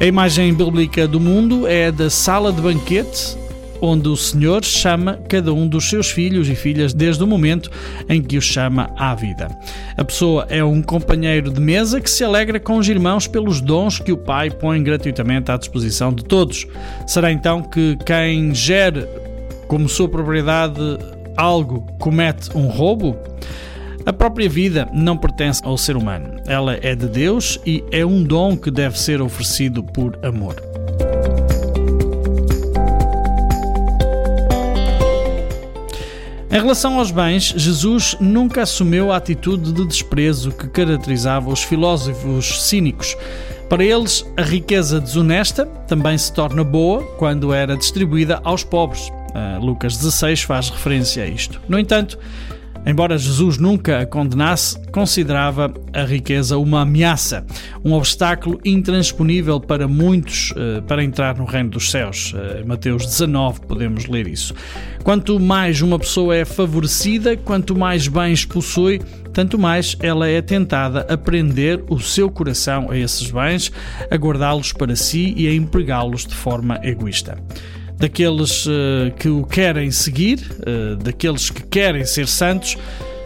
[0.00, 3.36] A imagem bíblica do mundo é da sala de banquete,
[3.80, 7.70] onde o Senhor chama cada um dos seus filhos e filhas desde o momento
[8.08, 9.48] em que os chama à vida.
[9.96, 13.98] A pessoa é um companheiro de mesa que se alegra com os irmãos pelos dons
[13.98, 16.66] que o Pai põe gratuitamente à disposição de todos.
[17.06, 19.06] Será então que quem gere
[19.68, 20.80] como sua propriedade
[21.36, 23.16] algo comete um roubo?
[24.06, 26.36] A própria vida não pertence ao ser humano.
[26.46, 30.56] Ela é de Deus e é um dom que deve ser oferecido por amor.
[36.50, 42.62] Em relação aos bens, Jesus nunca assumiu a atitude de desprezo que caracterizava os filósofos
[42.62, 43.16] cínicos.
[43.70, 49.08] Para eles, a riqueza desonesta também se torna boa quando era distribuída aos pobres.
[49.08, 51.60] Uh, Lucas 16 faz referência a isto.
[51.66, 52.18] No entanto,
[52.86, 57.44] embora Jesus nunca a condenasse, considerava a riqueza uma ameaça,
[57.84, 62.32] um obstáculo intransponível para muitos uh, para entrar no reino dos céus.
[62.32, 64.54] Uh, em Mateus 19 podemos ler isso.
[65.02, 69.00] Quanto mais uma pessoa é favorecida, quanto mais bens possui,
[69.32, 73.70] tanto mais ela é tentada a prender o seu coração a esses bens,
[74.10, 77.36] a guardá-los para si e a empregá-los de forma egoísta
[77.98, 82.76] daqueles uh, que o querem seguir, uh, daqueles que querem ser santos,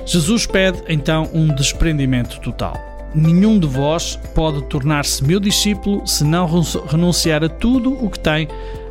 [0.06, 2.76] Jesus pede então um desprendimento total.
[3.14, 6.46] Nenhum de vós pode tornar-se meu discípulo se não
[6.86, 8.48] renunciar a tudo o que tem.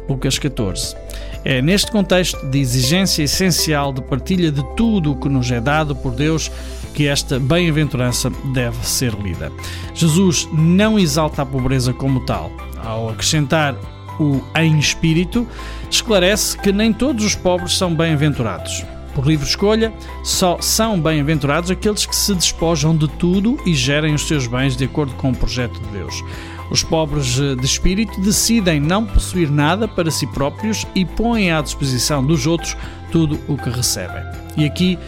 [0.09, 0.95] Lucas 14.
[1.43, 5.95] É neste contexto de exigência essencial de partilha de tudo o que nos é dado
[5.95, 6.51] por Deus
[6.93, 9.51] que esta bem-aventurança deve ser lida.
[9.93, 12.51] Jesus não exalta a pobreza como tal.
[12.83, 13.75] Ao acrescentar
[14.19, 15.47] o em espírito,
[15.89, 18.85] esclarece que nem todos os pobres são bem-aventurados.
[19.13, 19.91] Por livre escolha,
[20.23, 24.85] só são bem-aventurados aqueles que se despojam de tudo e gerem os seus bens de
[24.85, 26.23] acordo com o projeto de Deus.
[26.69, 32.23] Os pobres de espírito decidem não possuir nada para si próprios e põem à disposição
[32.23, 32.77] dos outros
[33.11, 34.23] tudo o que recebem.
[34.55, 34.99] E aqui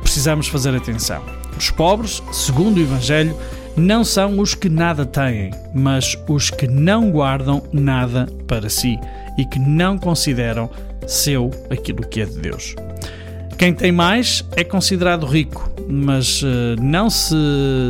[0.00, 1.22] precisamos fazer atenção.
[1.58, 3.36] Os pobres, segundo o Evangelho,
[3.76, 8.98] não são os que nada têm, mas os que não guardam nada para si
[9.36, 10.70] e que não consideram
[11.06, 12.74] seu aquilo que é de Deus.
[13.58, 16.46] Quem tem mais é considerado rico, mas uh,
[16.78, 17.34] não se,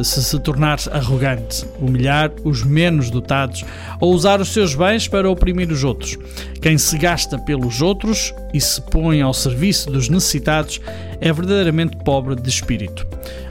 [0.04, 3.64] se se tornar arrogante, humilhar os menos dotados
[4.00, 6.16] ou usar os seus bens para oprimir os outros.
[6.62, 10.80] Quem se gasta pelos outros e se põe ao serviço dos necessitados
[11.20, 13.06] é verdadeiramente pobre de espírito.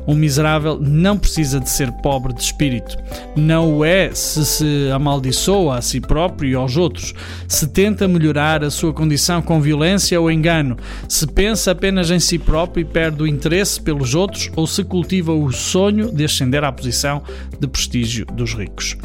[0.08, 2.96] Um miserável não precisa de ser pobre de espírito.
[3.36, 7.14] Não o é se se amaldiçoa a si próprio e aos outros,
[7.48, 10.78] se tenta melhorar a sua condição com violência ou engano,
[11.08, 15.34] se pensa apenas em si próprio e perde o interesse pelos outros ou se cultiva
[15.34, 17.22] o sonho de ascender à posição
[17.60, 18.96] de prestígio dos ricos.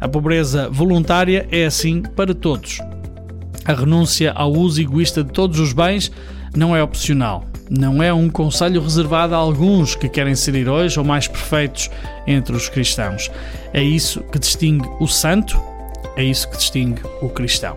[0.00, 2.80] A pobreza voluntária é assim para todos.
[3.66, 6.12] A renúncia ao uso egoísta de todos os bens
[6.54, 7.44] não é opcional.
[7.68, 11.90] Não é um conselho reservado a alguns que querem ser heróis ou mais perfeitos
[12.26, 13.30] entre os cristãos.
[13.72, 15.60] É isso que distingue o santo,
[16.16, 17.76] é isso que distingue o cristão.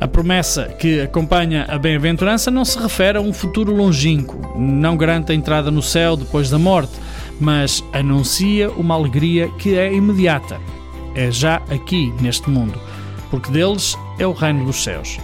[0.00, 5.30] A promessa que acompanha a bem-aventurança não se refere a um futuro longínquo, não garante
[5.30, 6.92] a entrada no céu depois da morte,
[7.38, 10.58] mas anuncia uma alegria que é imediata.
[11.14, 12.80] É já aqui, neste mundo,
[13.30, 15.18] porque deles é o reino dos céus.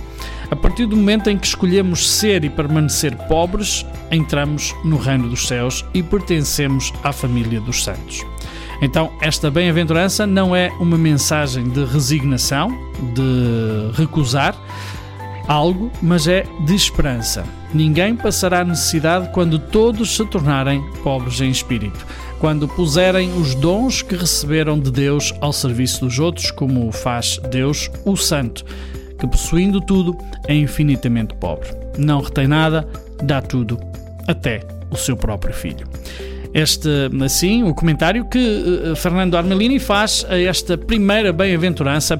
[0.50, 5.46] A partir do momento em que escolhemos ser e permanecer pobres, entramos no reino dos
[5.48, 8.24] céus e pertencemos à família dos santos.
[8.80, 12.70] Então, esta bem-aventurança não é uma mensagem de resignação,
[13.14, 14.54] de recusar
[15.48, 17.44] algo, mas é de esperança.
[17.72, 22.06] Ninguém passará necessidade quando todos se tornarem pobres em espírito,
[22.38, 27.90] quando puserem os dons que receberam de Deus ao serviço dos outros, como faz Deus,
[28.04, 28.64] o Santo
[29.18, 30.16] que possuindo tudo
[30.46, 31.68] é infinitamente pobre.
[31.98, 32.86] Não retém nada,
[33.22, 33.80] dá tudo,
[34.26, 34.60] até
[34.90, 35.86] o seu próprio filho.
[36.54, 36.88] Este,
[37.22, 42.18] assim, o comentário que uh, Fernando Armelini faz a esta primeira bem-aventurança,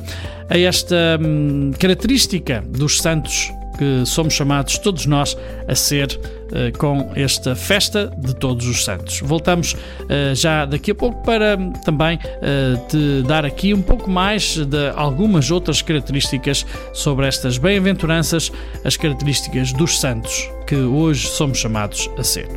[0.51, 5.37] a esta hum, característica dos santos que somos chamados todos nós
[5.69, 9.21] a ser uh, com esta festa de todos os santos.
[9.21, 14.57] Voltamos uh, já daqui a pouco para também uh, te dar aqui um pouco mais
[14.57, 18.51] de algumas outras características sobre estas bem-aventuranças,
[18.85, 22.49] as características dos santos que hoje somos chamados a ser.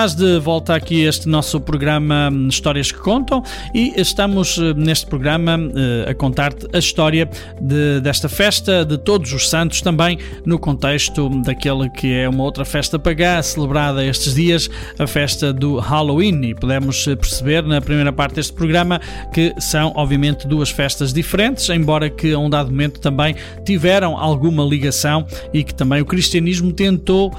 [0.00, 3.42] Estás de volta aqui a este nosso programa hum, Histórias que Contam
[3.74, 7.28] e estamos eh, neste programa eh, a contar-te a história
[7.60, 12.64] de- desta festa de Todos os Santos, também no contexto daquela que é uma outra
[12.64, 16.46] festa pagã celebrada estes dias, a festa do Halloween.
[16.46, 18.98] E podemos eh, perceber na primeira parte deste programa
[19.34, 23.36] que são, obviamente, duas festas diferentes, embora que a um dado momento também
[23.66, 27.30] tiveram alguma ligação e que também o cristianismo tentou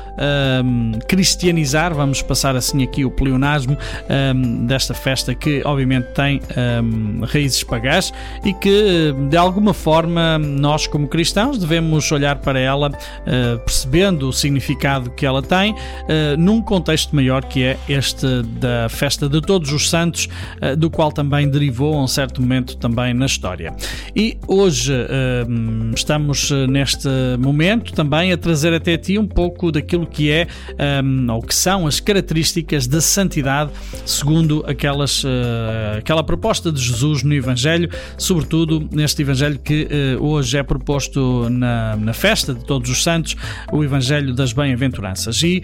[0.64, 3.78] hum, cristianizar, vamos passar assim aqui o pleonasmo
[4.36, 6.42] hum, desta festa que obviamente tem
[6.84, 12.92] hum, raízes pagãs e que de alguma forma nós como cristãos devemos olhar para ela
[13.26, 15.76] eh, percebendo o significado que ela tem
[16.08, 20.28] eh, num contexto maior que é este da festa de todos os santos
[20.60, 23.74] eh, do qual também derivou a um certo momento também na história.
[24.16, 24.94] E hoje
[25.48, 27.08] hum, estamos neste
[27.40, 30.48] momento também a trazer até ti um pouco daquilo que é
[31.04, 32.41] hum, ou que são as características
[32.90, 33.72] da santidade
[34.06, 40.58] segundo aquelas, eh, aquela proposta de Jesus no Evangelho, sobretudo neste Evangelho que eh, hoje
[40.58, 43.36] é proposto na, na festa de todos os santos,
[43.72, 45.42] o Evangelho das Bem-aventuranças.
[45.44, 45.64] E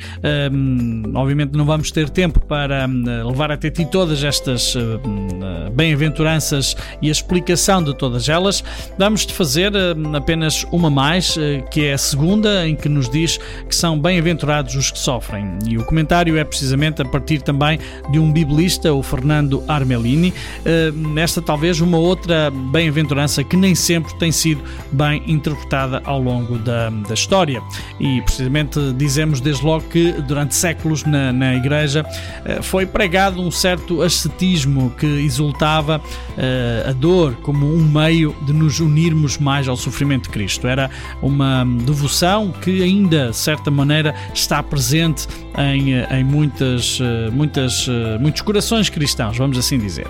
[0.51, 6.75] hum, obviamente não vamos ter tempo para hum, levar até ti todas estas hum, bem-aventuranças
[7.01, 8.63] e a explicação de todas elas.
[8.97, 13.38] Vamos-te fazer hum, apenas uma mais, eh, que é a segunda, em que nos diz
[13.67, 15.57] que são bem-aventurados os que sofrem.
[15.67, 17.80] E o comentário é precisamente a partir também
[18.11, 20.34] de um biblista, o Fernando Armelini.
[20.65, 24.61] Eh, Esta talvez uma outra bem-aventurança que nem sempre tem sido
[24.91, 27.61] bem interpretada ao longo da, da história.
[27.99, 32.05] E precisamente dizemos desde logo que durante séculos na, na Igreja
[32.43, 36.01] eh, foi pregado um certo ascetismo que exultava
[36.38, 40.68] eh, a dor como um meio de nos unirmos mais ao sofrimento de Cristo.
[40.68, 40.89] Era
[41.22, 47.88] uma devoção que ainda, de certa maneira, está presente em, em muitos muitas, eh, muitas,
[47.88, 50.08] eh, muitos corações cristãos, vamos assim dizer.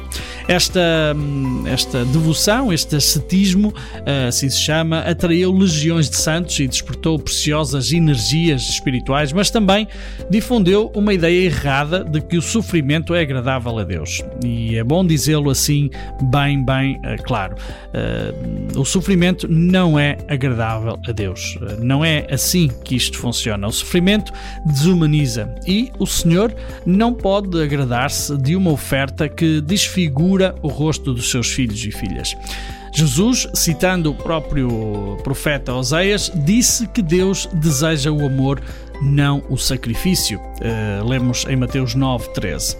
[0.48, 0.80] Esta,
[1.16, 3.74] hum, esta devoção, este ascetismo,
[4.06, 9.88] eh, assim se chama, atraiu legiões de santos e despertou preciosas energias espirituais, mas também
[10.30, 14.24] difundeu uma ideia errada de que o sofrimento é agradável a Deus.
[14.44, 15.90] E é bom dizê-lo assim,
[16.32, 17.56] bem, bem claro.
[18.76, 21.58] O sofrimento não é agradável a Deus.
[21.80, 23.68] Não é assim que isto funciona.
[23.68, 24.32] O sofrimento
[24.66, 26.37] desumaniza e o Senhor
[26.86, 32.36] não pode agradar-se de uma oferta que desfigura o rosto dos seus filhos e filhas.
[32.98, 38.60] Jesus, citando o próprio profeta Oséias, disse que Deus deseja o amor,
[39.02, 40.42] não o sacrifício.
[40.62, 42.76] Eh, lemos em Mateus 9, 13.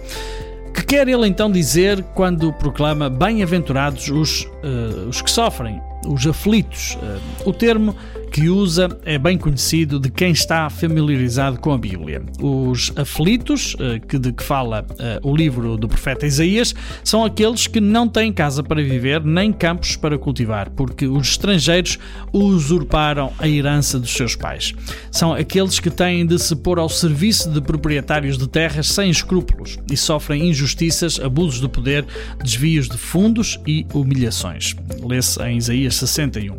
[0.74, 6.98] Que quer ele então dizer quando proclama bem-aventurados os, eh, os que sofrem, os aflitos?
[7.00, 7.94] Eh, o termo
[8.30, 12.22] que usa é bem conhecido de quem está familiarizado com a Bíblia.
[12.40, 17.66] Os aflitos, eh, que de que fala eh, o livro do profeta Isaías, são aqueles
[17.66, 21.98] que não têm casa para viver nem campos para cultivar, porque os estrangeiros
[22.32, 24.74] usurparam a herança dos seus pais.
[25.10, 29.78] São aqueles que têm de se pôr ao serviço de proprietários de terras sem escrúpulos
[29.90, 32.06] e sofrem injustiças, abusos de poder,
[32.42, 34.74] desvios de fundos e humilhações.
[35.02, 36.58] Lê-se em Isaías 61.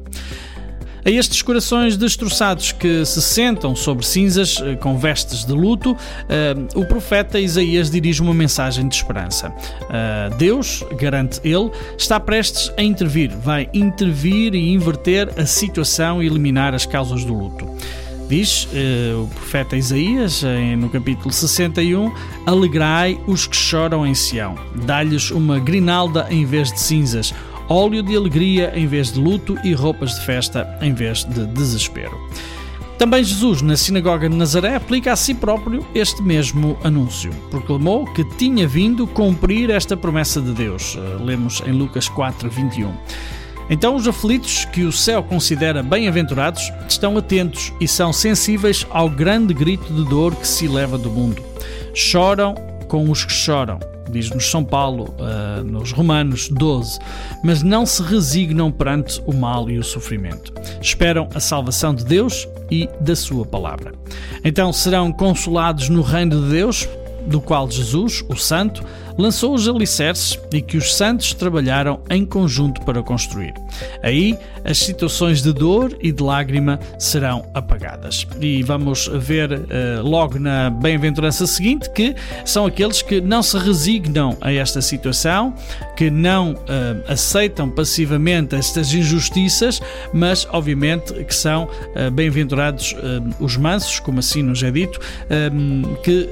[1.05, 5.95] A estes corações destroçados que se sentam sobre cinzas eh, com vestes de luto,
[6.27, 9.53] eh, o profeta Isaías dirige uma mensagem de esperança.
[9.89, 16.27] Eh, Deus, garante ele, está prestes a intervir, vai intervir e inverter a situação e
[16.27, 17.65] eliminar as causas do luto.
[18.27, 18.67] Diz
[19.17, 20.43] o profeta Isaías,
[20.77, 22.13] no capítulo 61,
[22.45, 24.53] Alegrai os que choram em Sião,
[24.85, 27.33] dá-lhes uma grinalda em vez de cinzas,
[27.69, 32.17] óleo de alegria em vez de luto e roupas de festa em vez de desespero.
[32.97, 37.31] Também Jesus, na sinagoga de Nazaré, aplica a si próprio este mesmo anúncio.
[37.49, 40.97] Proclamou que tinha vindo cumprir esta promessa de Deus.
[40.97, 42.91] Eh, Lemos em Lucas 4, 21.
[43.69, 49.53] Então, os aflitos, que o céu considera bem-aventurados, estão atentos e são sensíveis ao grande
[49.53, 51.41] grito de dor que se eleva do mundo.
[51.93, 52.53] Choram
[52.89, 53.79] com os que choram,
[54.09, 56.99] diz-nos São Paulo, uh, nos Romanos 12,
[57.43, 60.53] mas não se resignam perante o mal e o sofrimento.
[60.81, 63.93] Esperam a salvação de Deus e da Sua palavra.
[64.43, 66.87] Então serão consolados no reino de Deus,
[67.27, 68.83] do qual Jesus, o Santo,
[69.19, 73.53] lançou os alicerces e que os santos trabalharam em conjunto para construir.
[74.01, 78.25] Aí as situações de dor e de lágrima serão apagadas.
[78.39, 79.61] E vamos ver uh,
[80.01, 82.15] logo na bem-aventurança seguinte que
[82.45, 85.53] são aqueles que não se resignam a esta situação,
[85.97, 86.55] que não uh,
[87.07, 89.81] aceitam passivamente estas injustiças,
[90.13, 92.95] mas obviamente que são uh, bem-aventurados
[93.39, 94.99] os mansos, como assim nos é dito,
[96.03, 96.29] que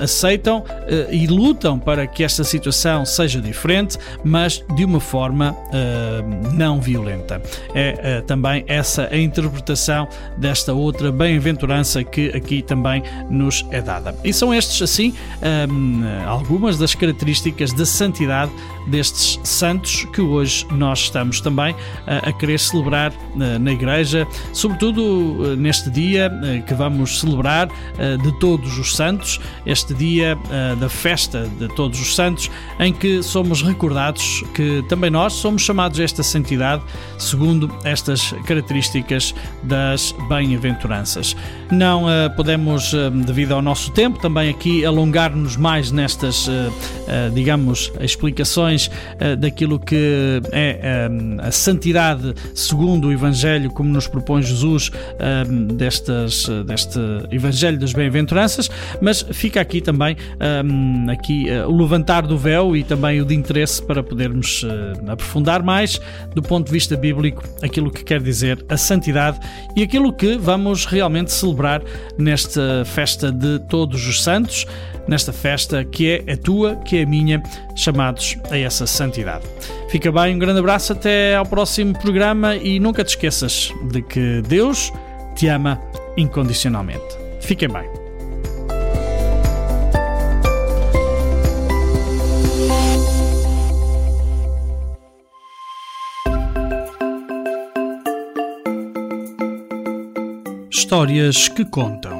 [0.00, 0.64] aceitam
[1.10, 7.42] e lutam para que esta situação seja diferente, mas de uma forma uh, não violenta.
[7.74, 14.14] É uh, também essa a interpretação desta outra bem-aventurança que aqui também nos é dada.
[14.24, 15.14] E são estes, assim,
[15.70, 18.50] um, algumas das características da santidade
[18.90, 21.74] destes santos que hoje nós estamos também
[22.06, 26.30] a querer celebrar na igreja, sobretudo neste dia
[26.66, 27.68] que vamos celebrar
[28.22, 30.36] de todos os santos, este dia
[30.78, 36.00] da festa de todos os santos, em que somos recordados que também nós somos chamados
[36.00, 36.82] a esta santidade
[37.18, 41.36] segundo estas características das bem-aventuranças.
[41.70, 42.92] Não podemos,
[43.24, 46.48] devido ao nosso tempo, também aqui alongar-nos mais nestas,
[47.32, 48.79] digamos, explicações
[49.38, 51.08] daquilo que é
[51.38, 54.90] a santidade segundo o Evangelho, como nos propõe Jesus
[55.76, 56.98] destas, deste
[57.30, 58.70] Evangelho das Bem-aventuranças,
[59.00, 60.16] mas fica aqui também
[61.10, 64.64] aqui, o levantar do véu e também o de interesse para podermos
[65.08, 66.00] aprofundar mais
[66.34, 69.38] do ponto de vista bíblico aquilo que quer dizer a santidade
[69.76, 71.82] e aquilo que vamos realmente celebrar
[72.16, 74.66] nesta festa de todos os santos,
[75.06, 77.42] nesta festa que é a tua, que é a minha,
[77.74, 79.44] chamados a essa santidade.
[79.88, 84.42] Fica bem, um grande abraço, até ao próximo programa e nunca te esqueças de que
[84.42, 84.92] Deus
[85.34, 85.80] te ama
[86.16, 87.16] incondicionalmente.
[87.40, 88.00] Fiquem bem.
[100.90, 102.19] Histórias que Contam.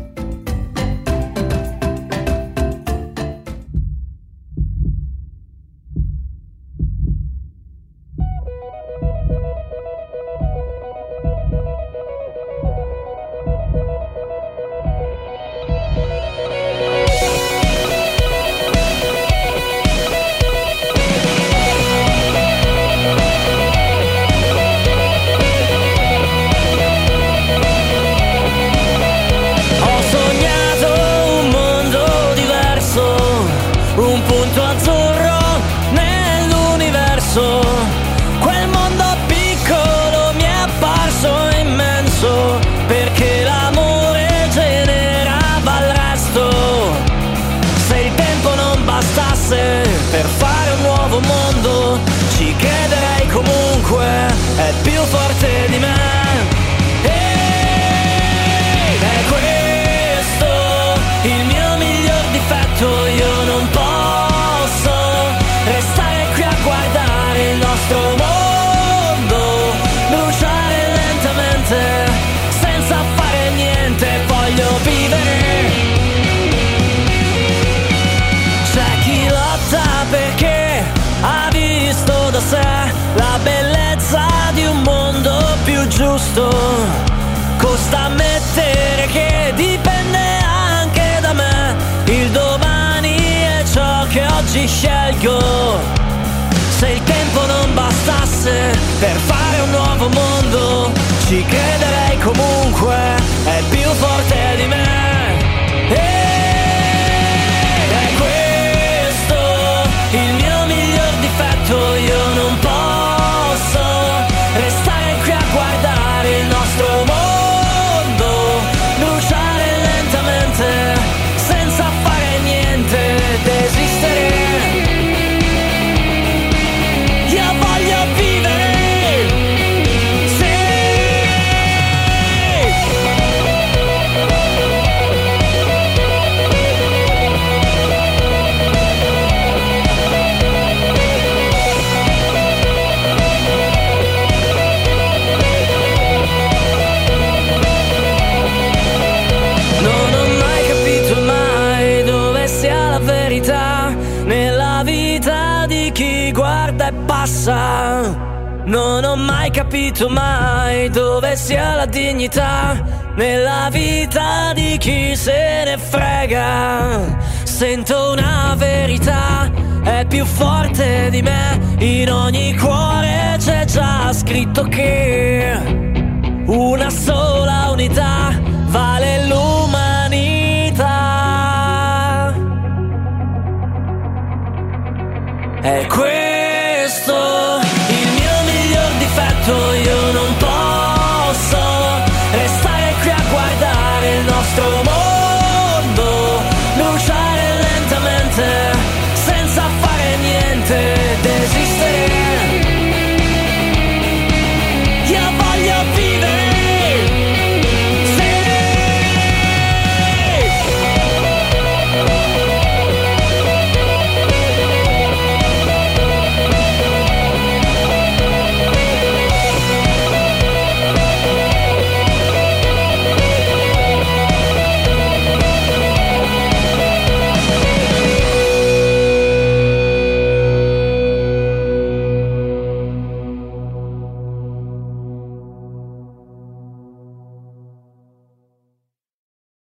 [167.61, 169.51] sento una verità,
[169.83, 175.30] è più forte di me, in ogni cuore c'è già scritto che...